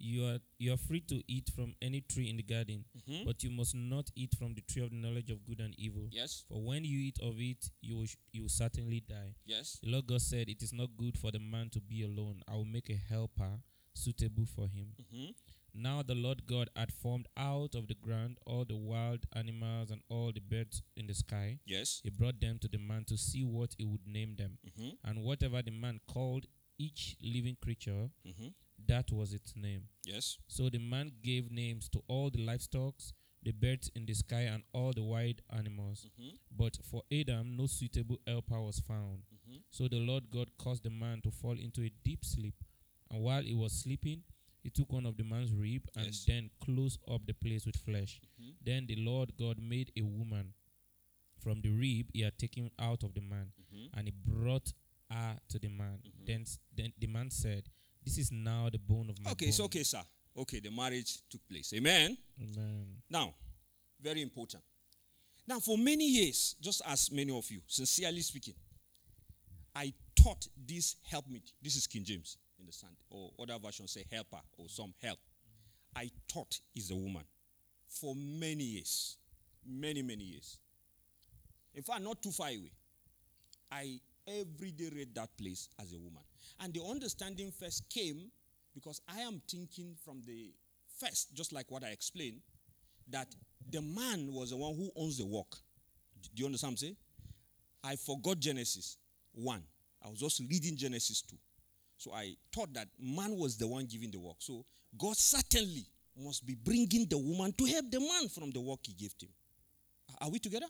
[0.00, 3.24] you are you are free to eat from any tree in the garden, Mhm.
[3.24, 6.08] but you must not eat from the tree of the knowledge of good and evil.
[6.12, 6.44] Yes.
[6.48, 9.34] For when you eat of it, you will, sh- you will certainly die.
[9.46, 9.78] Yes.
[9.82, 12.42] The Lord God said, It is not good for the man to be alone.
[12.48, 13.62] I will make a helper
[13.94, 14.94] suitable for him.
[14.98, 15.34] Mhm.
[15.74, 20.02] Now the Lord God had formed out of the ground all the wild animals and
[20.08, 21.60] all the birds in the sky.
[21.66, 22.00] Yes.
[22.02, 24.58] He brought them to the man to see what he would name them.
[24.66, 24.98] Mhm.
[25.04, 26.46] And whatever the man called
[26.78, 28.54] each living creature, Mhm.
[28.86, 29.88] That was its name.
[30.04, 30.38] Yes.
[30.48, 32.94] So the man gave names to all the livestock,
[33.42, 36.06] the birds in the sky, and all the wild animals.
[36.18, 36.38] Mhm.
[36.50, 39.22] But for Adam, no suitable helper was found.
[39.30, 39.62] Mhm.
[39.70, 42.54] So the Lord God caused the man to fall into a deep sleep.
[43.10, 44.24] And while he was sleeping,
[44.62, 46.24] he took one of the man's rib and Yes.
[46.24, 48.20] then closed up the place with flesh.
[48.40, 48.56] Mhm.
[48.62, 50.54] Then the Lord God made a woman
[51.38, 53.90] from the rib he had taken out of the man, Mhm.
[53.94, 54.72] and he brought
[55.10, 56.02] her to the man.
[56.02, 56.26] Mhm.
[56.26, 57.70] Then, then the man said,
[58.04, 59.66] This is now the bone of my Okay, it's bone.
[59.66, 60.02] okay, sir.
[60.36, 61.72] Okay, the marriage took place.
[61.74, 62.16] Amen.
[62.40, 62.86] Amen.
[63.10, 63.34] Now,
[64.00, 64.62] very important.
[65.46, 68.54] Now, for many years, just as many of you, sincerely speaking,
[69.74, 71.42] I taught this help me.
[71.62, 72.94] This is King James, in the understand?
[73.10, 75.18] Or other versions say helper or some help.
[75.96, 77.24] I taught is a woman
[77.88, 79.16] for many years.
[79.66, 80.58] Many, many years.
[81.74, 82.72] In fact, not too far away.
[83.70, 86.22] I every day read that place as a woman.
[86.60, 88.30] And the understanding first came
[88.74, 90.52] because I am thinking from the
[91.00, 92.40] first, just like what I explained,
[93.10, 93.34] that
[93.70, 95.56] the man was the one who owns the work.
[96.34, 96.96] Do you understand what I'm saying?
[97.84, 98.96] I forgot Genesis
[99.32, 99.62] 1.
[100.04, 101.36] I was just reading Genesis 2.
[101.96, 104.36] So I thought that man was the one giving the work.
[104.38, 104.64] So
[104.96, 105.86] God certainly
[106.16, 109.30] must be bringing the woman to help the man from the work he gave him.
[110.20, 110.66] Are we together?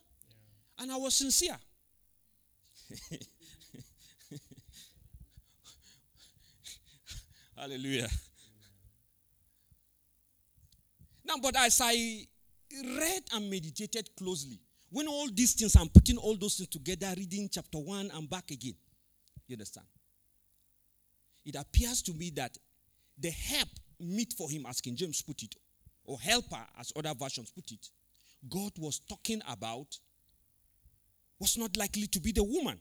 [0.79, 1.57] And I was sincere.
[7.59, 8.09] Hallelujah.
[11.25, 12.27] Now, but as I
[12.73, 17.49] read and meditated closely, when all these things, I'm putting all those things together, reading
[17.51, 18.75] chapter 1 and back again.
[19.47, 19.87] You understand?
[21.45, 22.57] It appears to me that
[23.19, 23.69] the help
[23.99, 25.57] meet for him, as King James put it,
[26.05, 27.89] or helper, as other versions put it,
[28.49, 29.99] God was talking about
[31.41, 32.79] was not likely to be the woman.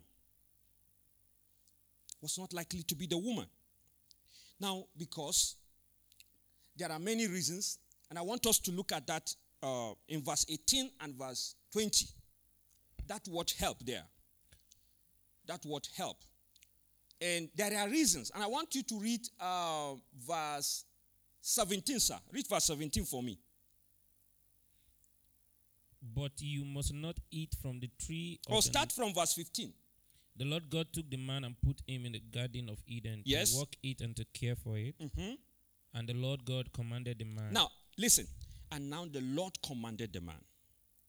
[2.22, 3.48] Was not likely to be the woman.
[4.60, 5.56] Now, because
[6.76, 10.46] there are many reasons, and I want us to look at that uh, in verse
[10.50, 12.08] 18 and verse 20.
[13.08, 14.04] That word help there.
[15.48, 16.18] That word help.
[17.20, 18.32] And there are reasons.
[18.34, 19.94] And I want you to read uh,
[20.28, 20.86] verse
[21.42, 22.18] 17, sir.
[22.32, 23.40] Read verse 17 for me.
[26.16, 29.74] But you must not eat from the tree Or the start from verse 15.
[30.38, 33.52] The Lord God took the man and put him in the garden of Eden Yes.
[33.52, 34.96] to work it and to care for it.
[35.00, 35.38] Mhm.
[35.94, 38.28] And the Lord God commanded the man, Now, listen.
[38.72, 40.44] And now the Lord commanded the man.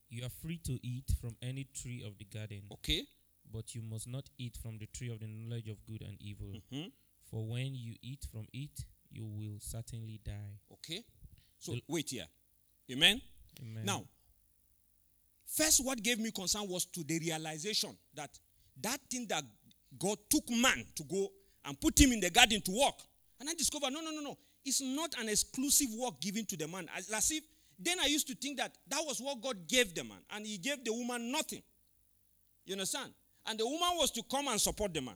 [0.09, 3.07] You are free to eat from any tree of the garden, Okay?
[3.51, 6.53] but you must not eat from the tree of the knowledge of good and evil.
[6.71, 6.93] Mhm.
[7.25, 10.59] For when you eat from it, you will certainly die.
[10.71, 11.05] Okay?
[11.59, 12.29] So, The- wait here.
[12.91, 13.21] Amen?
[13.61, 13.85] Amen.
[13.85, 14.09] Now,
[15.45, 18.39] first, what gave me concern was to the realization that
[18.83, 19.45] that thing that
[19.99, 21.29] God took man to go
[21.65, 22.95] and put him in the garden to work.
[23.41, 24.39] And I discovered no, no, no, no.
[24.65, 26.89] It's not an exclusive work given to the man.
[26.97, 27.45] As, as if
[27.79, 30.59] then I used to think that that was what God gave the man, and He
[30.59, 31.63] gave the woman nothing.
[32.67, 33.13] You understand?
[33.47, 35.15] And the woman was to come and support the man.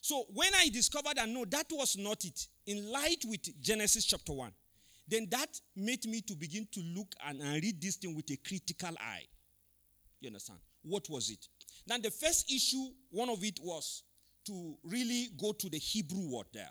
[0.00, 4.32] So when I discovered that no, that was not it, in light with Genesis chapter
[4.32, 4.50] 1,
[5.08, 8.36] then that made me to begin to look and, and read this thing with a
[8.36, 9.24] critical eye.
[10.20, 10.58] You understand?
[10.82, 11.46] What was it?
[11.86, 14.02] Now, the first issue, one of it was
[14.46, 16.70] to really go to the Hebrew word there.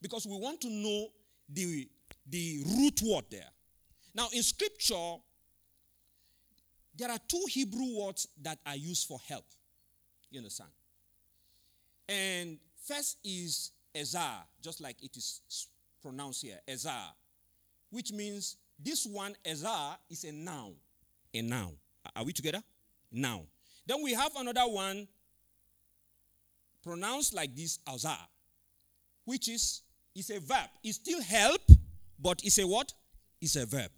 [0.00, 1.08] Because we want to know
[1.48, 1.88] the,
[2.28, 3.48] the root word there.
[4.14, 5.16] Now, in scripture,
[6.96, 9.44] there are two Hebrew words that are used for help.
[10.30, 10.70] You understand?
[12.08, 15.68] And first is Ezar, just like it is
[16.02, 17.12] pronounced here, Ezar,
[17.90, 20.74] which means this one, Ezar, is a noun.
[21.34, 21.76] A noun.
[22.16, 22.62] Are we together?
[23.10, 23.46] Noun.
[23.86, 25.08] Then we have another one
[26.82, 28.18] pronounced like this, Azar,
[29.24, 29.82] which is
[30.14, 30.68] is a verb.
[30.82, 31.62] It's still help,
[32.18, 32.92] but it's a what?
[33.40, 33.90] It's a verb.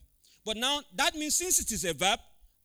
[0.45, 2.21] But now that means since it is a verb,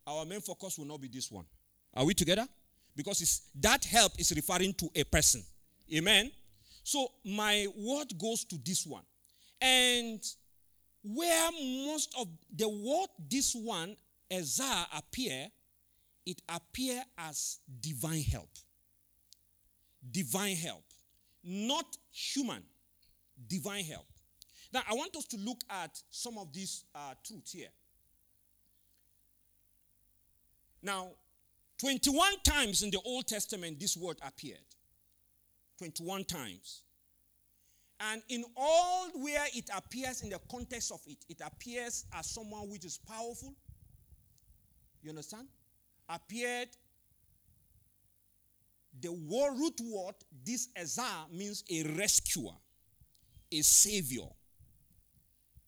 [0.06, 1.46] our main focus will not be this one.
[1.94, 2.48] Are we together?
[2.96, 5.44] Because that help is referring to a person.
[5.94, 6.32] Amen.
[6.84, 9.04] So my word goes to this one.
[9.62, 10.22] And
[11.04, 13.96] where most of the word this one,
[14.30, 15.48] Ezra, appear,
[16.30, 18.50] it appear as divine help.
[20.12, 20.84] Divine help.
[21.44, 22.64] Not human.
[23.48, 24.06] Divine help.
[24.72, 27.70] Now, I want us to look at some of these uh, truths here.
[30.84, 31.10] Now,
[31.80, 34.60] 21 times in the Old Testament this word appeared.
[35.80, 36.84] 21 times.
[38.00, 42.70] And in all where it appears in the context of it, it appears as someone
[42.70, 43.56] which is powerful.
[45.02, 45.48] You understand?
[46.10, 46.70] Appeared.
[49.02, 52.52] The word, root word, this Ezra means a rescuer,
[53.52, 54.28] a savior,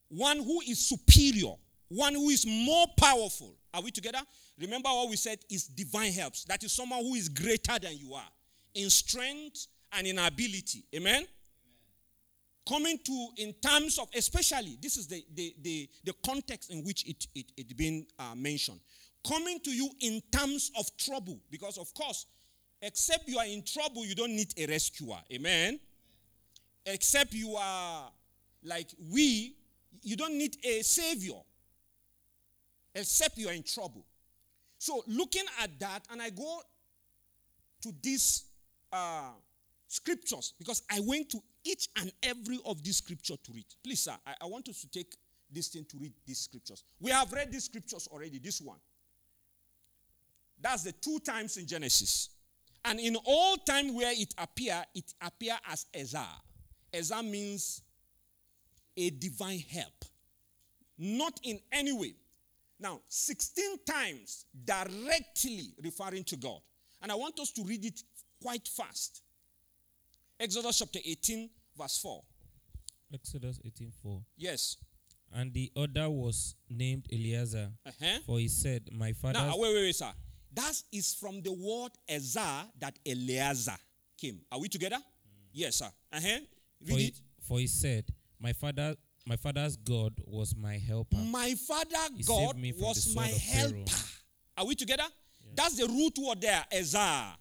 [0.09, 1.53] one who is superior,
[1.87, 3.55] one who is more powerful.
[3.73, 4.19] Are we together?
[4.59, 6.43] Remember what we said is divine helps.
[6.43, 8.27] That is someone who is greater than you are
[8.73, 10.83] in strength and in ability.
[10.95, 11.25] Amen?
[12.67, 17.07] Coming to, in terms of, especially, this is the, the, the, the context in which
[17.07, 18.79] it, it, it been uh, mentioned.
[19.27, 21.39] Coming to you in terms of trouble.
[21.49, 22.25] Because, of course,
[22.81, 25.17] except you are in trouble, you don't need a rescuer.
[25.31, 25.79] Amen?
[26.85, 28.11] Except you are
[28.63, 29.55] like we,
[30.01, 31.39] you don't need a savior.
[32.95, 34.05] Except you are in trouble.
[34.77, 36.61] So, looking at that, and I go
[37.83, 38.45] to these
[38.91, 39.29] uh,
[39.87, 43.65] scriptures because I went to each and every of these scriptures to read.
[43.83, 45.13] Please, sir, I, I want us to take
[45.51, 46.83] this thing to read these scriptures.
[46.99, 48.77] We have read these scriptures already, this one.
[50.61, 52.29] That's the two times in Genesis.
[52.85, 56.27] And in all time where it appear, it appear as Ezra.
[56.93, 57.81] Ezra means
[58.97, 60.05] a divine help.
[60.97, 62.15] Not in any way.
[62.79, 66.59] Now, 16 times directly referring to God.
[67.01, 68.01] And I want us to read it
[68.41, 69.21] quite fast.
[70.39, 72.21] Exodus chapter 18, verse 4.
[73.13, 74.23] Exodus 18:4.
[74.37, 74.77] Yes.
[75.33, 78.19] And the other was named Eliezer, Uh-huh.
[78.25, 79.39] for he said, My father.
[79.39, 80.11] Now, wait, wait, wait, sir.
[80.53, 83.77] That is from the word Ezra that Eliezer
[84.19, 84.41] came.
[84.51, 84.97] Are we together?
[85.53, 85.89] Yes, sir.
[86.11, 86.39] Uh-huh.
[86.85, 87.21] for, Read he, it.
[87.41, 88.05] for he said,
[88.39, 88.95] My father,
[89.25, 91.17] my father's God was my helper.
[91.17, 93.69] My father He God was my of Pharaoh.
[93.71, 93.91] helper.
[94.57, 95.03] Are we together?
[95.55, 97.37] That's the root word there, Ezra,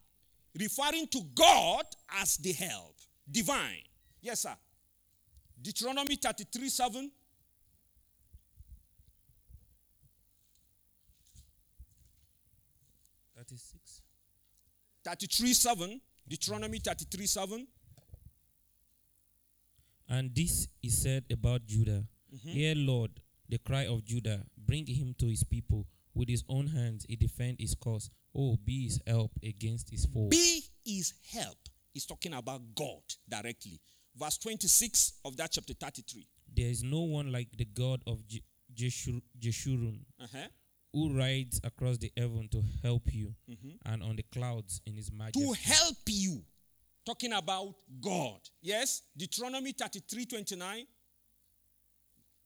[0.58, 1.84] referring to God
[2.20, 2.96] as the help,
[3.30, 3.82] divine.
[4.20, 4.54] Yes, sir.
[5.60, 7.10] Deuteronomy 33 7.
[15.04, 16.00] 33 7.
[16.28, 17.66] Deuteronomy 33 7.
[20.08, 22.04] And this is said about Judah.
[22.34, 22.48] Mm-hmm.
[22.50, 23.10] Hear, Lord,
[23.48, 24.42] the cry of Judah.
[24.56, 25.86] Bring him to his people.
[26.14, 28.10] With his own hands he defend his cause.
[28.34, 30.28] Oh, be his help against his foe.
[30.28, 31.56] Be his help.
[31.92, 33.80] He's talking about God directly.
[34.16, 36.26] Verse 26 of that chapter 33.
[36.52, 38.42] There is no one like the God of Je-
[38.74, 40.38] Jeshurun, Uh-huh.
[40.92, 43.92] Who rides across the heaven to help you, mm-hmm.
[43.92, 45.46] and on the clouds in his majesty.
[45.46, 46.42] To help you.
[47.06, 48.40] Talking about God.
[48.60, 49.02] Yes?
[49.16, 50.86] Deuteronomy 33 29.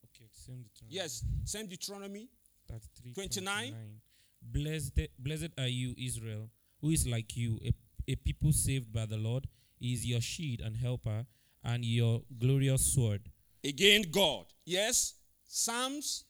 [0.05, 0.95] Okay, same Deuteronomy.
[0.95, 1.25] Yes.
[1.45, 2.29] Same Deuteronomy.
[2.71, 3.73] 33, 29.
[3.73, 4.01] 29.
[4.43, 7.73] Blessed, blessed are you, Israel, who is like you, a,
[8.09, 9.47] a people saved by the Lord.
[9.79, 11.27] He is your shield and helper,
[11.65, 13.23] and your glorious sword.
[13.65, 14.45] Again, God.
[14.65, 15.15] Yes?
[15.47, 16.25] Psalms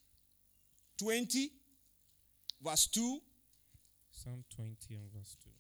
[0.99, 1.51] 20,
[2.65, 3.19] verse 2.
[4.11, 5.51] Psalm 20 and verse 2.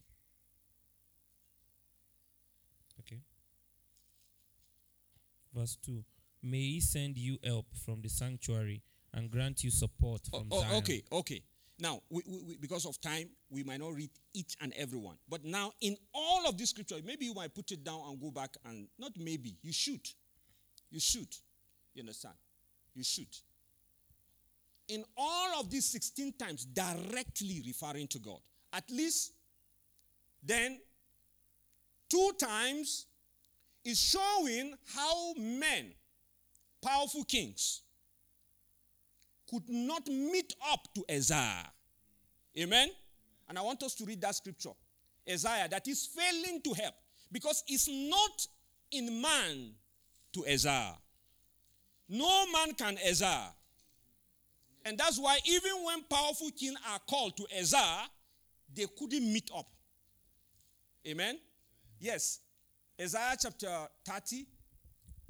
[3.00, 3.20] Okay.
[5.54, 6.04] Verse 2.
[6.42, 8.82] May he send you help from the sanctuary
[9.12, 10.74] and grant you support Oh, from oh, Zion.
[10.76, 11.42] okay, okay.
[11.78, 15.16] Now, we, we, we- because of time, we might not read each and every one.
[15.28, 18.30] But now, in all of this scripture, maybe you might put it down and go
[18.30, 20.06] back and not maybe, you should.
[20.90, 21.34] You should.
[21.94, 22.34] You understand?
[22.94, 23.34] You should.
[24.88, 28.38] In all of these 16 times, directly referring to God,
[28.72, 29.32] at least
[30.42, 30.78] then
[32.10, 33.06] two times
[33.84, 35.92] is showing how men
[36.82, 37.82] powerful kings
[39.48, 41.70] could not meet up to Isaiah.
[42.58, 42.88] Amen?
[43.48, 44.72] And I want us to read that scripture.
[45.28, 46.94] Isaiah, that is failing to help
[47.32, 48.46] because it's not
[48.90, 49.72] in man
[50.32, 50.96] to Isaiah.
[52.08, 53.52] No man can Isaiah.
[54.84, 58.04] And that's why even when powerful kings are called to Isaiah,
[58.74, 59.66] they couldn't meet up.
[61.06, 61.38] Amen?
[61.98, 62.40] Yes.
[63.00, 64.46] Isaiah chapter 30.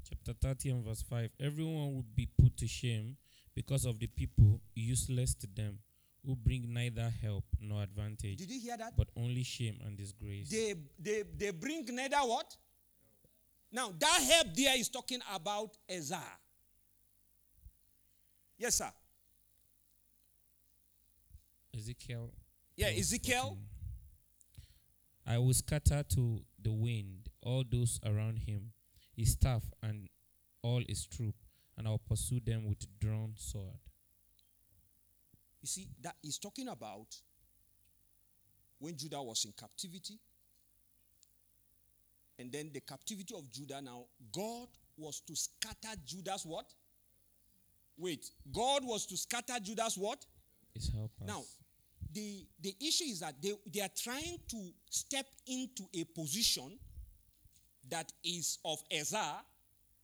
[0.08, 3.16] Chapter 30 and verse 5 Everyone would be put to shame
[3.54, 5.78] because of the people useless to them,
[6.26, 8.96] who bring neither help nor advantage, Did you hear that?
[8.96, 10.48] but only shame and disgrace.
[10.50, 12.56] They, they, they bring neither what?
[13.70, 16.20] Now, that help there is talking about Isaiah.
[18.58, 18.90] Yes, sir.
[21.74, 22.30] Ezekiel.
[22.76, 23.56] Yeah, Ezekiel.
[23.56, 23.58] 14.
[25.26, 28.72] I will scatter to the wind all those around him,
[29.16, 30.08] his staff and
[30.62, 31.34] all his troop,
[31.76, 33.78] and I'll pursue them with drawn sword.
[35.62, 37.16] You see, that is talking about
[38.78, 40.18] when Judah was in captivity.
[42.38, 46.66] And then the captivity of Judah now, God was to scatter Judah's what?
[47.96, 50.26] Wait, God was to scatter Judah's what?
[50.74, 51.26] His helpers.
[51.26, 51.44] Now,
[52.14, 56.78] the, the issue is that they, they are trying to step into a position
[57.90, 59.42] that is of Ezra,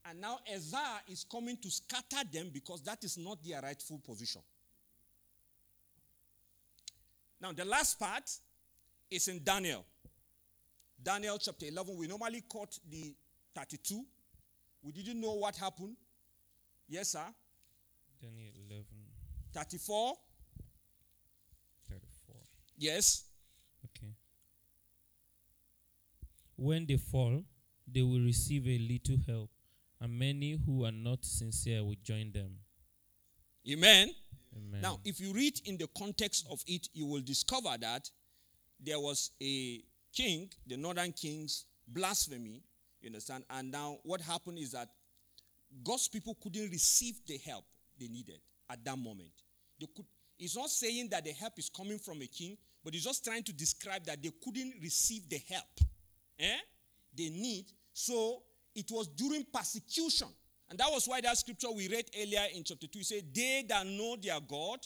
[0.09, 4.43] and now Ezra is coming to scatter them because that is not their rightful position.
[7.41, 8.29] Now, the last part
[9.11, 9.85] is in Daniel.
[11.03, 11.97] Daniel chapter 11.
[11.97, 13.15] We normally quote the
[13.55, 14.05] 32.
[14.83, 15.97] We didn't know what happened.
[16.89, 17.25] Yes, sir.
[18.21, 18.85] Daniel 11,
[19.55, 20.15] 34.
[22.81, 22.95] 34.
[22.95, 23.25] Yes.
[23.85, 24.13] Okay.
[26.57, 27.43] When they fall,
[27.87, 29.51] they will receive a little help,
[30.01, 32.57] and many who are not sincere will join them.
[33.71, 34.11] Amen.
[34.57, 34.81] Amen.
[34.81, 38.11] Now, if you read in the context of it, you will discover that
[38.81, 39.83] there was a
[40.15, 42.63] king, the northern king's blasphemy,
[43.01, 43.45] you understand?
[43.51, 44.89] And now what happened is that
[45.85, 47.65] God's people couldn't receive the help
[47.99, 49.33] they needed at that moment.
[49.79, 50.07] They could,
[50.39, 53.43] it's not saying that the help is coming from a king, but it's just trying
[53.45, 55.81] to describe that they couldn't receive the help
[56.41, 56.57] eh?
[57.17, 57.67] they need.
[57.93, 58.43] So
[58.75, 60.29] it was during persecution.
[60.69, 63.87] And that was why that scripture we read earlier in chapter 2 said, They that
[63.87, 64.79] know their God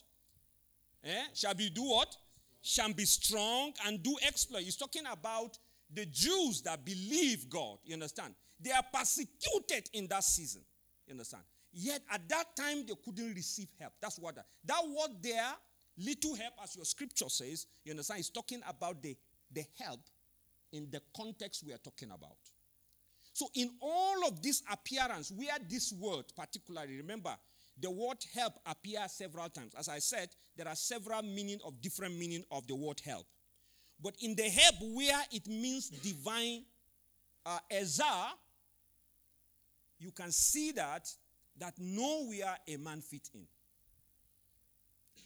[1.05, 2.16] eh, shall be do what?
[2.62, 4.62] Shall be strong and do exploit.
[4.62, 5.59] He's talking about
[5.92, 7.78] the Jews that believe God.
[7.84, 8.34] You understand?
[8.59, 10.62] They are persecuted in that season.
[11.07, 11.42] You understand?
[11.74, 13.92] Yet at that time they couldn't receive help.
[14.01, 15.53] That's what that, that word there,
[15.99, 19.16] little help, as your scripture says, you understand, is talking about the,
[19.53, 20.01] the help
[20.72, 22.36] in the context we are talking about.
[23.32, 27.34] So, in all of this appearance, where this word particularly, remember,
[27.80, 29.74] the word help appears several times.
[29.76, 33.26] As I said, there are several meaning of different meaning of the word help.
[34.01, 36.64] But in the help where it means divine
[37.45, 38.28] uh, ezah,
[39.99, 41.09] you can see that
[41.59, 43.47] that nowhere a man fit in.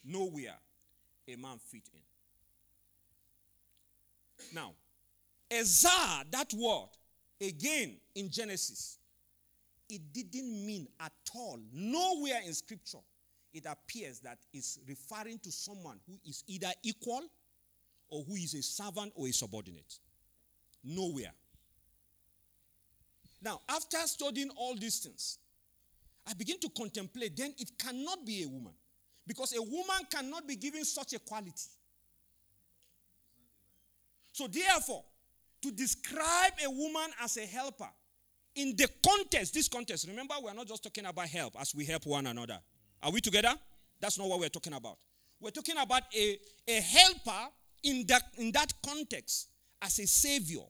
[0.08, 0.56] Nowhere
[1.28, 2.00] a man fit in.
[4.54, 4.72] Now,
[5.50, 6.88] ezah, that word,
[7.40, 8.98] again in Genesis,
[9.90, 12.98] it didn't mean at all, nowhere in scripture,
[13.52, 17.22] it appears that it's referring to someone who is either equal
[18.08, 19.98] or who is a servant or a subordinate.
[20.82, 21.32] Nowhere.
[23.42, 25.38] Now, after studying all these things,
[26.26, 28.72] I begin to contemplate, then it cannot be a woman.
[29.28, 31.52] Because a woman cannot be given such a quality.
[34.32, 35.04] So, therefore,
[35.62, 37.88] to describe a woman as a helper
[38.54, 42.06] in the context, this context, remember, we're not just talking about help as we help
[42.06, 42.58] one another.
[43.02, 43.54] Are we together?
[44.00, 44.96] That's not what we're talking about.
[45.40, 47.52] We're talking about a, a helper
[47.84, 49.48] in that, in that context
[49.82, 50.64] as a savior,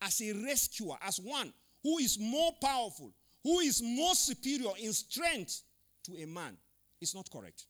[0.00, 1.52] as a rescuer, as one
[1.82, 3.12] who is more powerful,
[3.42, 5.62] who is more superior in strength
[6.04, 6.56] to a man.
[7.00, 7.66] It's not correct.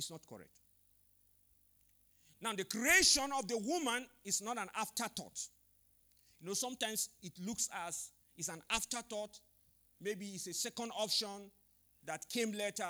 [0.00, 0.62] It's not correct.
[2.40, 5.38] Now, the creation of the woman is not an afterthought.
[6.40, 9.38] You know, sometimes it looks as it's an afterthought.
[10.00, 11.50] Maybe it's a second option
[12.06, 12.88] that came later,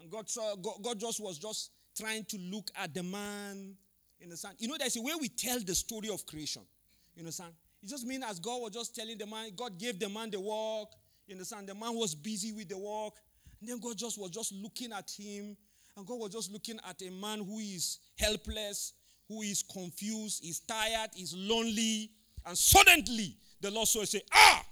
[0.00, 3.74] and God saw God, God just was just trying to look at the man.
[4.20, 4.54] You understand?
[4.60, 6.62] You know, there's a way we tell the story of creation.
[7.16, 7.52] You understand?
[7.82, 10.38] It just means as God was just telling the man, God gave the man the
[10.38, 10.90] work.
[11.26, 11.68] You understand?
[11.68, 13.14] The man was busy with the work.
[13.60, 15.56] And then God just was just looking at him.
[15.98, 18.92] And God was just looking at a man who is helpless,
[19.28, 22.12] who is confused, is tired, is lonely.
[22.46, 24.64] And suddenly the Lord saw say, Ah!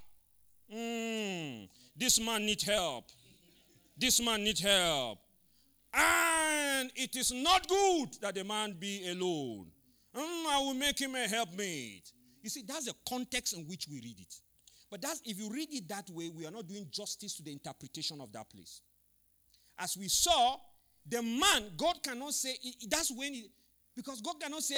[0.72, 3.06] Mm, this man need help.
[3.98, 5.18] This man need help.
[5.92, 9.66] And it is not good that the man be alone.
[10.16, 12.12] Mm, I will make him a helpmate.
[12.40, 14.34] You see, that's the context in which we read it.
[14.92, 17.50] But that's if you read it that way, we are not doing justice to the
[17.50, 18.80] interpretation of that place.
[19.76, 20.58] As we saw,
[21.08, 22.56] the man, God cannot say,
[22.88, 23.50] that's when, he,
[23.94, 24.76] because God cannot say,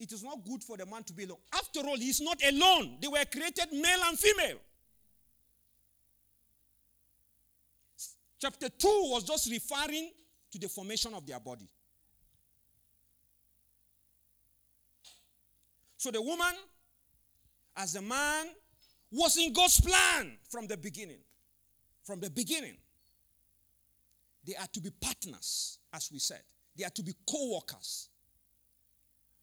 [0.00, 1.38] it is not good for the man to be alone.
[1.54, 2.98] After all, he's not alone.
[3.00, 4.58] They were created male and female.
[8.40, 10.10] Chapter 2 was just referring
[10.50, 11.68] to the formation of their body.
[15.96, 16.54] So the woman,
[17.76, 18.46] as a man,
[19.12, 21.20] was in God's plan from the beginning.
[22.02, 22.74] From the beginning.
[24.44, 26.42] They are to be partners, as we said.
[26.76, 28.08] They are to be co workers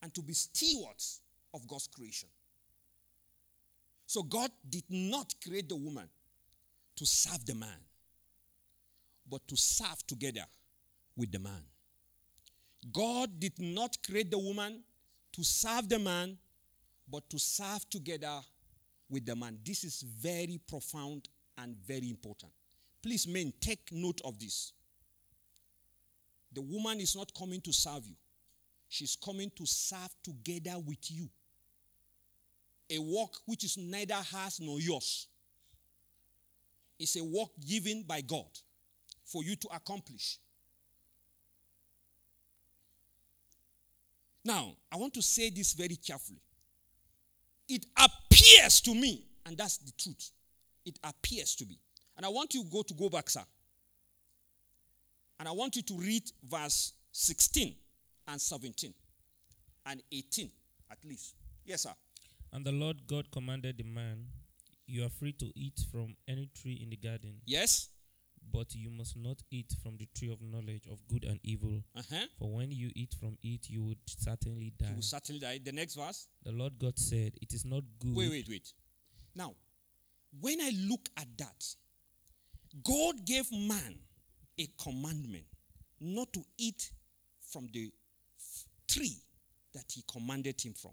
[0.02, 1.22] and to be stewards
[1.54, 2.30] of God's creation.
[4.06, 6.10] So God did not create the woman
[6.96, 7.80] to serve the man,
[9.30, 10.46] but to serve together
[11.16, 11.64] with the man.
[12.92, 14.82] God did not create the woman
[15.34, 16.38] to serve the man,
[17.10, 18.40] but to serve together
[19.10, 19.60] with the man.
[19.66, 22.52] This is very profound and very important.
[23.02, 24.74] Please, men, take note of this.
[26.54, 28.16] The woman is not coming to serve you,
[28.88, 31.30] she's coming to serve together with you.
[32.92, 35.28] A work which is neither hers nor yours.
[36.98, 38.50] It's a work given by God
[39.26, 40.38] for you to accomplish.
[44.44, 46.42] Now, I want to say this very carefully.
[47.68, 50.32] It appears to me, and that's the truth.
[50.86, 51.78] It appears to be.
[52.18, 53.44] And I want you to go to go back, sir.
[55.40, 57.74] And I want you to read verse 16
[58.28, 58.94] and 17
[59.86, 60.52] and 18
[60.92, 61.36] at least.
[61.66, 61.94] Yes, sir.
[62.52, 64.26] And the Lord God commanded the man,
[64.86, 67.36] You are free to eat from any tree in the garden.
[67.46, 67.90] Yes.
[68.52, 71.84] But you must not eat from the tree of knowledge of good and evil.
[71.96, 72.26] Uh-huh.
[72.40, 74.88] For when you eat from it, you would certainly die.
[74.90, 75.60] You will certainly die.
[75.64, 76.28] The next verse.
[76.44, 78.16] The Lord God said, It is not good.
[78.16, 78.74] Wait, wait, wait.
[79.36, 79.54] Now,
[80.40, 81.66] when I look at that,
[82.84, 83.96] God gave man
[84.60, 85.46] a commandment
[86.00, 86.92] not to eat
[87.52, 87.92] from the
[88.88, 89.18] tree
[89.74, 90.92] that he commanded him from.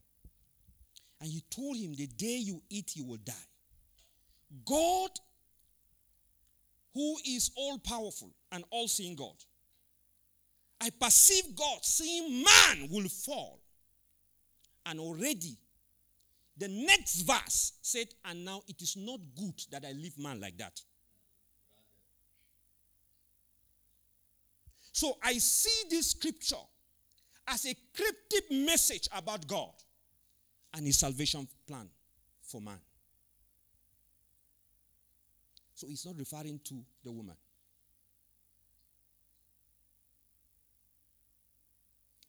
[1.21, 3.33] And he told him, The day you eat, you will die.
[4.65, 5.11] God,
[6.95, 9.35] who is all powerful and all seeing God,
[10.81, 13.61] I perceive God seeing man will fall.
[14.85, 15.59] And already,
[16.57, 20.59] the next verse said, And now it is not good that I leave man like
[20.59, 20.81] that.
[24.97, 26.57] So I see this scripture
[27.47, 29.75] as a cryptic message about God
[30.73, 31.87] and his salvation plan
[32.41, 32.79] for man.
[35.75, 37.37] So he's not referring to the woman.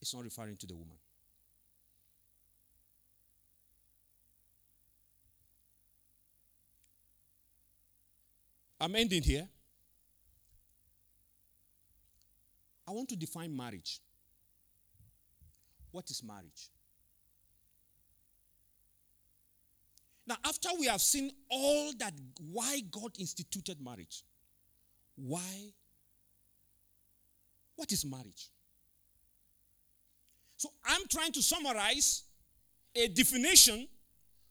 [0.01, 0.97] It's not referring to the woman.
[8.82, 9.47] I'm ending here.
[12.88, 13.99] I want to define marriage.
[15.91, 16.69] What is marriage?
[20.25, 22.13] Now, after we have seen all that,
[22.51, 24.23] why God instituted marriage,
[25.15, 25.71] why?
[27.75, 28.49] What is marriage?
[30.57, 32.23] So, I'm trying to summarize
[32.95, 33.88] a definition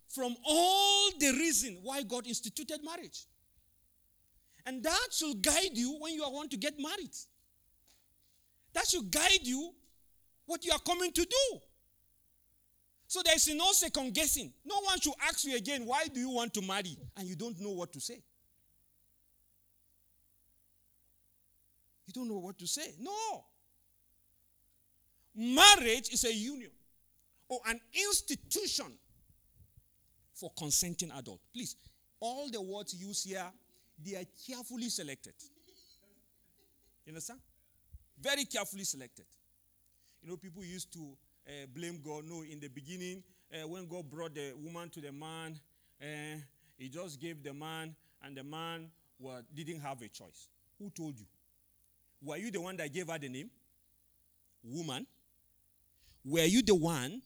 [0.08, 3.26] from all the reason why God instituted marriage.
[4.64, 7.14] And that should guide you when you want to get married.
[8.76, 9.72] That should guide you
[10.44, 11.60] what you are coming to do.
[13.06, 14.52] So there's no second guessing.
[14.66, 16.94] No one should ask you again, why do you want to marry?
[17.16, 18.22] And you don't know what to say.
[22.06, 22.92] You don't know what to say.
[23.00, 23.46] No.
[25.34, 26.70] Marriage is a union
[27.48, 28.92] or an institution
[30.34, 31.40] for consenting adult.
[31.54, 31.76] Please,
[32.20, 33.50] all the words used here,
[34.04, 35.32] they are carefully selected.
[37.06, 37.40] You understand?
[38.20, 39.26] Very carefully selected.
[40.22, 42.24] You know, people used to uh, blame God.
[42.26, 45.58] No, in the beginning, uh, when God brought the woman to the man,
[46.00, 46.38] uh,
[46.78, 48.88] he just gave the man, and the man
[49.18, 50.48] well, didn't have a choice.
[50.78, 51.26] Who told you?
[52.22, 53.50] Were you the one that gave her the name?
[54.62, 55.06] Woman.
[56.24, 57.22] Were you the one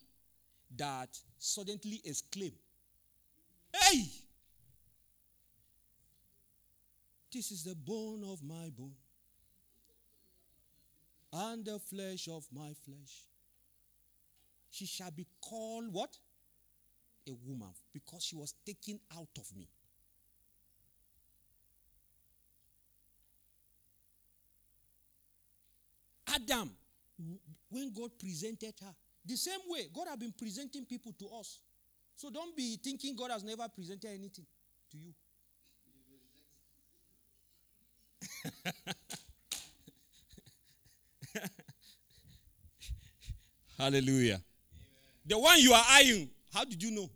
[0.77, 2.59] that suddenly exclaimed,
[3.75, 4.05] Hey!
[7.33, 8.93] This is the bone of my bone
[11.33, 13.27] and the flesh of my flesh.
[14.71, 16.17] She shall be called what?
[17.29, 19.69] A woman, because she was taken out of me.
[26.35, 26.71] Adam,
[27.69, 31.59] when God presented her, the same way God has been presenting people to us.
[32.17, 34.47] So don't be thinking God has never presented anything
[34.91, 35.15] to you.
[43.81, 44.39] Hallelujah.
[45.25, 47.09] The one you are eyeing, how did you know?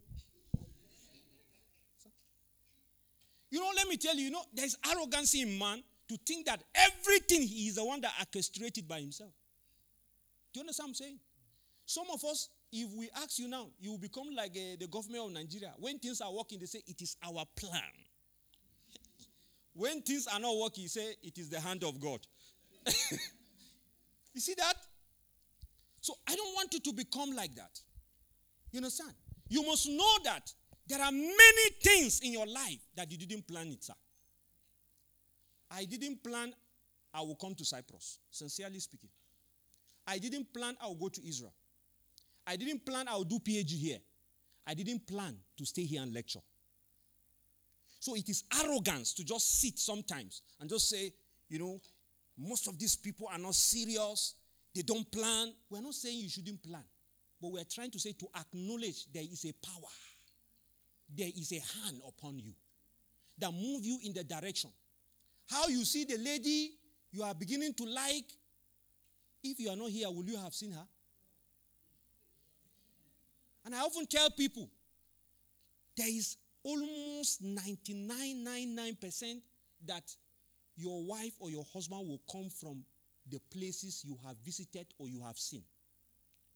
[3.50, 6.62] You know, let me tell you, you know, there's arrogance in man to think that
[6.74, 9.30] everything he is the one that orchestrated by himself.
[10.54, 11.18] Do you understand what I'm saying?
[11.84, 15.22] Some of us, if we ask you now, you will become like uh, the government
[15.26, 15.72] of Nigeria.
[15.78, 17.82] When things are working, they say it is our plan.
[19.74, 22.20] when things are not working, you say it is the hand of God.
[24.34, 24.74] you see that?
[26.04, 27.80] So I don't want you to become like that.
[28.70, 29.14] You understand?
[29.48, 30.52] You must know that
[30.86, 33.94] there are many things in your life that you didn't plan it, sir.
[35.70, 36.52] I didn't plan
[37.14, 39.08] I will come to Cyprus, sincerely speaking.
[40.06, 41.54] I didn't plan I will go to Israel.
[42.46, 43.98] I didn't plan I will do PhD here.
[44.66, 46.42] I didn't plan to stay here and lecture.
[47.98, 51.14] So it is arrogance to just sit sometimes and just say,
[51.48, 51.80] you know,
[52.36, 54.34] most of these people are not serious.
[54.74, 55.52] They don't plan.
[55.70, 56.84] We're not saying you shouldn't plan,
[57.40, 59.90] but we're trying to say to acknowledge there is a power,
[61.16, 62.52] there is a hand upon you
[63.38, 64.70] that move you in the direction.
[65.48, 66.72] How you see the lady
[67.12, 68.24] you are beginning to like,
[69.42, 70.86] if you are not here, will you have seen her?
[73.64, 74.68] And I often tell people
[75.96, 79.40] there is almost 99.99%
[79.86, 80.02] that
[80.76, 82.84] your wife or your husband will come from
[83.30, 85.62] the places you have visited or you have seen,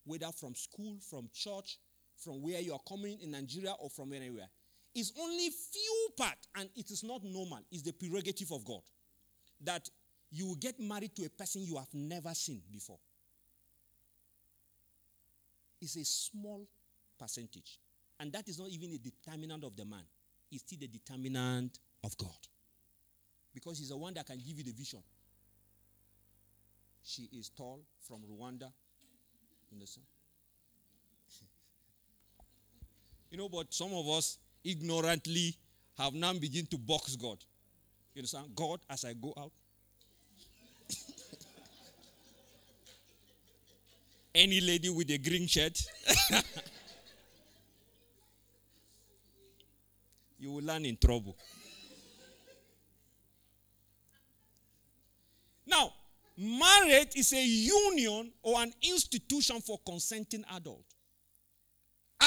[0.05, 1.77] whether from school, from church,
[2.17, 4.49] from where you are coming in Nigeria or from anywhere.
[4.93, 7.59] It's only few part, and it is not normal.
[7.71, 8.81] It's the prerogative of God
[9.61, 9.87] that
[10.31, 12.99] you will get married to a person you have never seen before.
[15.81, 16.67] It's a small
[17.17, 17.79] percentage,
[18.19, 20.03] and that is not even a determinant of the man.
[20.51, 22.29] It's still the determinant of God,
[23.53, 24.99] because He's the one that can give you the vision.
[27.03, 28.71] She is tall from Rwanda.
[29.71, 29.77] You
[33.31, 35.55] you know, but some of us ignorantly
[35.97, 37.37] have now begin to box God.
[38.15, 38.47] You understand?
[38.55, 39.51] God, as I go out.
[44.33, 45.79] Any lady with a green shirt,
[50.39, 51.35] you will land in trouble.
[56.39, 60.85] Marriage is a union or an institution for consenting adult.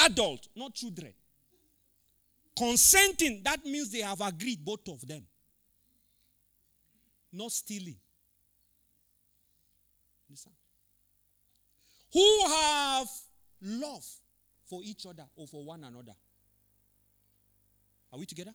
[0.05, 1.13] Adult, not children.
[2.55, 5.23] Consenting, that means they have agreed, both of them.
[7.31, 7.95] Not stealing.
[10.29, 10.51] Listen.
[12.13, 13.07] Who have
[13.61, 14.05] love
[14.65, 16.13] for each other or for one another.
[18.11, 18.53] Are we together?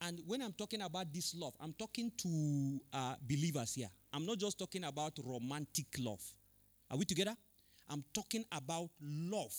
[0.00, 3.88] And when I'm talking about this love, I'm talking to uh, believers here.
[4.14, 6.22] I'm not just talking about romantic love.
[6.88, 7.34] Are we together?
[7.90, 9.54] I'm talking about love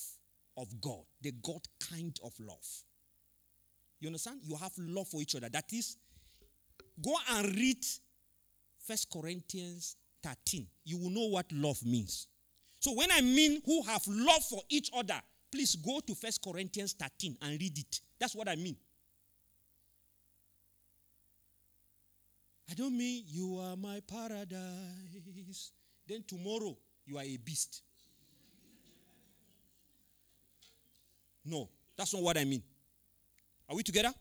[0.57, 2.65] of God, the God kind of love.
[3.99, 4.39] You understand?
[4.43, 5.49] You have love for each other.
[5.49, 5.97] That is,
[7.03, 7.85] go and read
[8.87, 10.65] First Corinthians 13.
[10.85, 12.27] You will know what love means.
[12.79, 15.19] So when I mean who have love for each other,
[15.51, 17.99] please go to First Corinthians 13 and read it.
[18.19, 18.77] That's what I mean.
[22.69, 25.71] I don't mean you are my paradise.
[26.07, 27.81] Then tomorrow you are a beast.
[31.45, 32.63] No, that's not what I mean.
[33.69, 34.11] Are we together?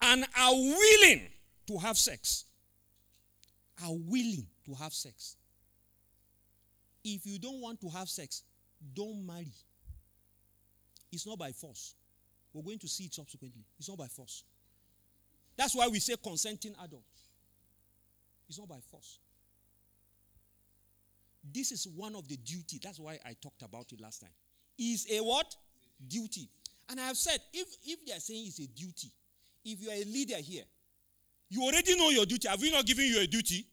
[0.00, 1.28] And are willing
[1.66, 2.44] to have sex.
[3.82, 5.36] Are willing to have sex.
[7.02, 8.42] If you don't want to have sex,
[8.94, 9.52] don't marry.
[11.10, 11.94] It's not by force.
[12.54, 13.64] We're going to see it subsequently.
[13.78, 14.44] It's not by force.
[15.56, 17.02] That's why we say consenting adult.
[18.48, 19.18] It's not by force.
[21.52, 22.80] This is one of the duty.
[22.82, 24.30] That's why I talked about it last time.
[24.78, 25.54] Is a what?
[26.08, 26.48] Duty.
[26.88, 29.10] And I have said, if, if they are saying it's a duty,
[29.64, 30.64] if you are a leader here,
[31.50, 32.48] you already know your duty.
[32.48, 33.66] Have we not given you a duty?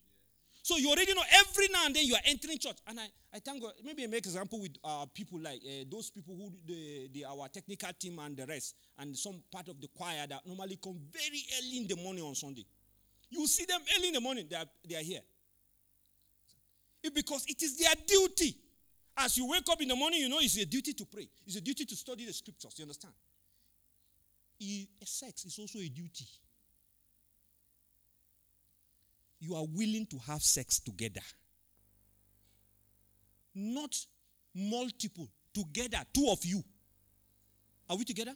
[0.63, 2.77] So you already know every now and then you are entering church.
[2.87, 3.73] And I, I thank God.
[3.83, 7.47] Maybe I make example with uh, people like uh, those people who, the, the, our
[7.47, 11.43] technical team and the rest, and some part of the choir that normally come very
[11.57, 12.65] early in the morning on Sunday.
[13.29, 15.21] You see them early in the morning, they are, they are here.
[17.03, 18.55] It, because it is their duty.
[19.17, 21.27] As you wake up in the morning, you know it's a duty to pray.
[21.45, 22.73] It's a duty to study the scriptures.
[22.77, 23.13] You understand?
[24.59, 26.25] It, sex is also a duty.
[29.41, 31.21] You are willing to have sex together.
[33.53, 33.97] Not
[34.55, 36.63] multiple, together, two of you.
[37.89, 38.35] Are we together?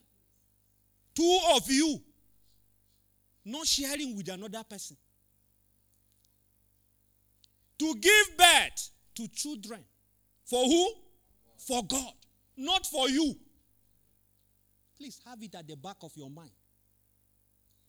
[1.14, 2.02] Two of you.
[3.46, 4.98] Not sharing with another person.
[7.78, 9.84] To give birth to children.
[10.44, 10.94] For who?
[11.58, 12.14] For God.
[12.58, 13.36] Not for you.
[14.98, 16.52] Please have it at the back of your mind.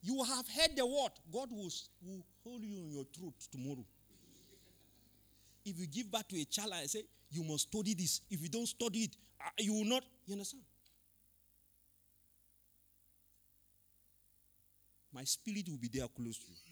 [0.07, 1.11] You have heard the word.
[1.33, 1.69] God will,
[2.05, 3.85] will hold you in your throat tomorrow.
[5.65, 8.21] If you give birth to a child and say, you must study this.
[8.31, 10.05] If you don't study it, uh, you will not.
[10.25, 10.63] You understand?
[15.13, 16.63] My spirit will be there close to you.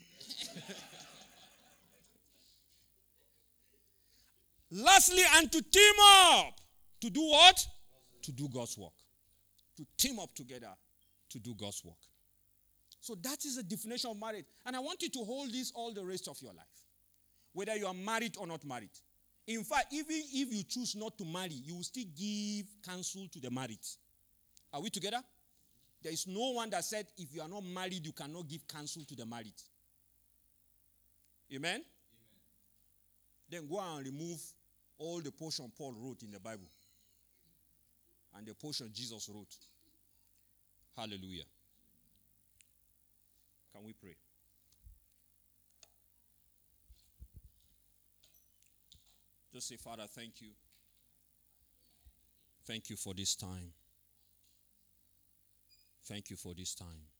[4.81, 5.93] Lastly, and to team
[6.31, 6.61] up.
[7.01, 7.67] To do what?
[8.21, 8.93] To do God's work.
[9.75, 10.71] To team up together
[11.31, 11.97] to do God's work.
[13.05, 14.45] So that is the definition of marriage.
[14.65, 16.65] And I want you to hold this all the rest of your life.
[17.53, 18.89] Whether you are married or not married.
[19.45, 23.39] In fact, even if you choose not to marry, you will still give counsel to
[23.39, 23.85] the married.
[24.73, 25.21] Are we together?
[26.01, 29.03] There is no one that said if you are not married, you cannot give counsel
[29.03, 29.53] to the married.
[31.53, 31.73] Amen?
[31.75, 31.81] Amen?
[33.51, 34.41] Then go and remove
[34.97, 36.71] all the portion Paul wrote in the Bible
[38.35, 39.55] and the portion Jesus wrote.
[40.97, 41.43] Hallelujah.
[43.75, 44.15] Can we pray?
[49.53, 50.51] Just say, Father, thank you.
[52.65, 53.73] Thank you for this time.
[56.05, 57.14] Thank you for this time.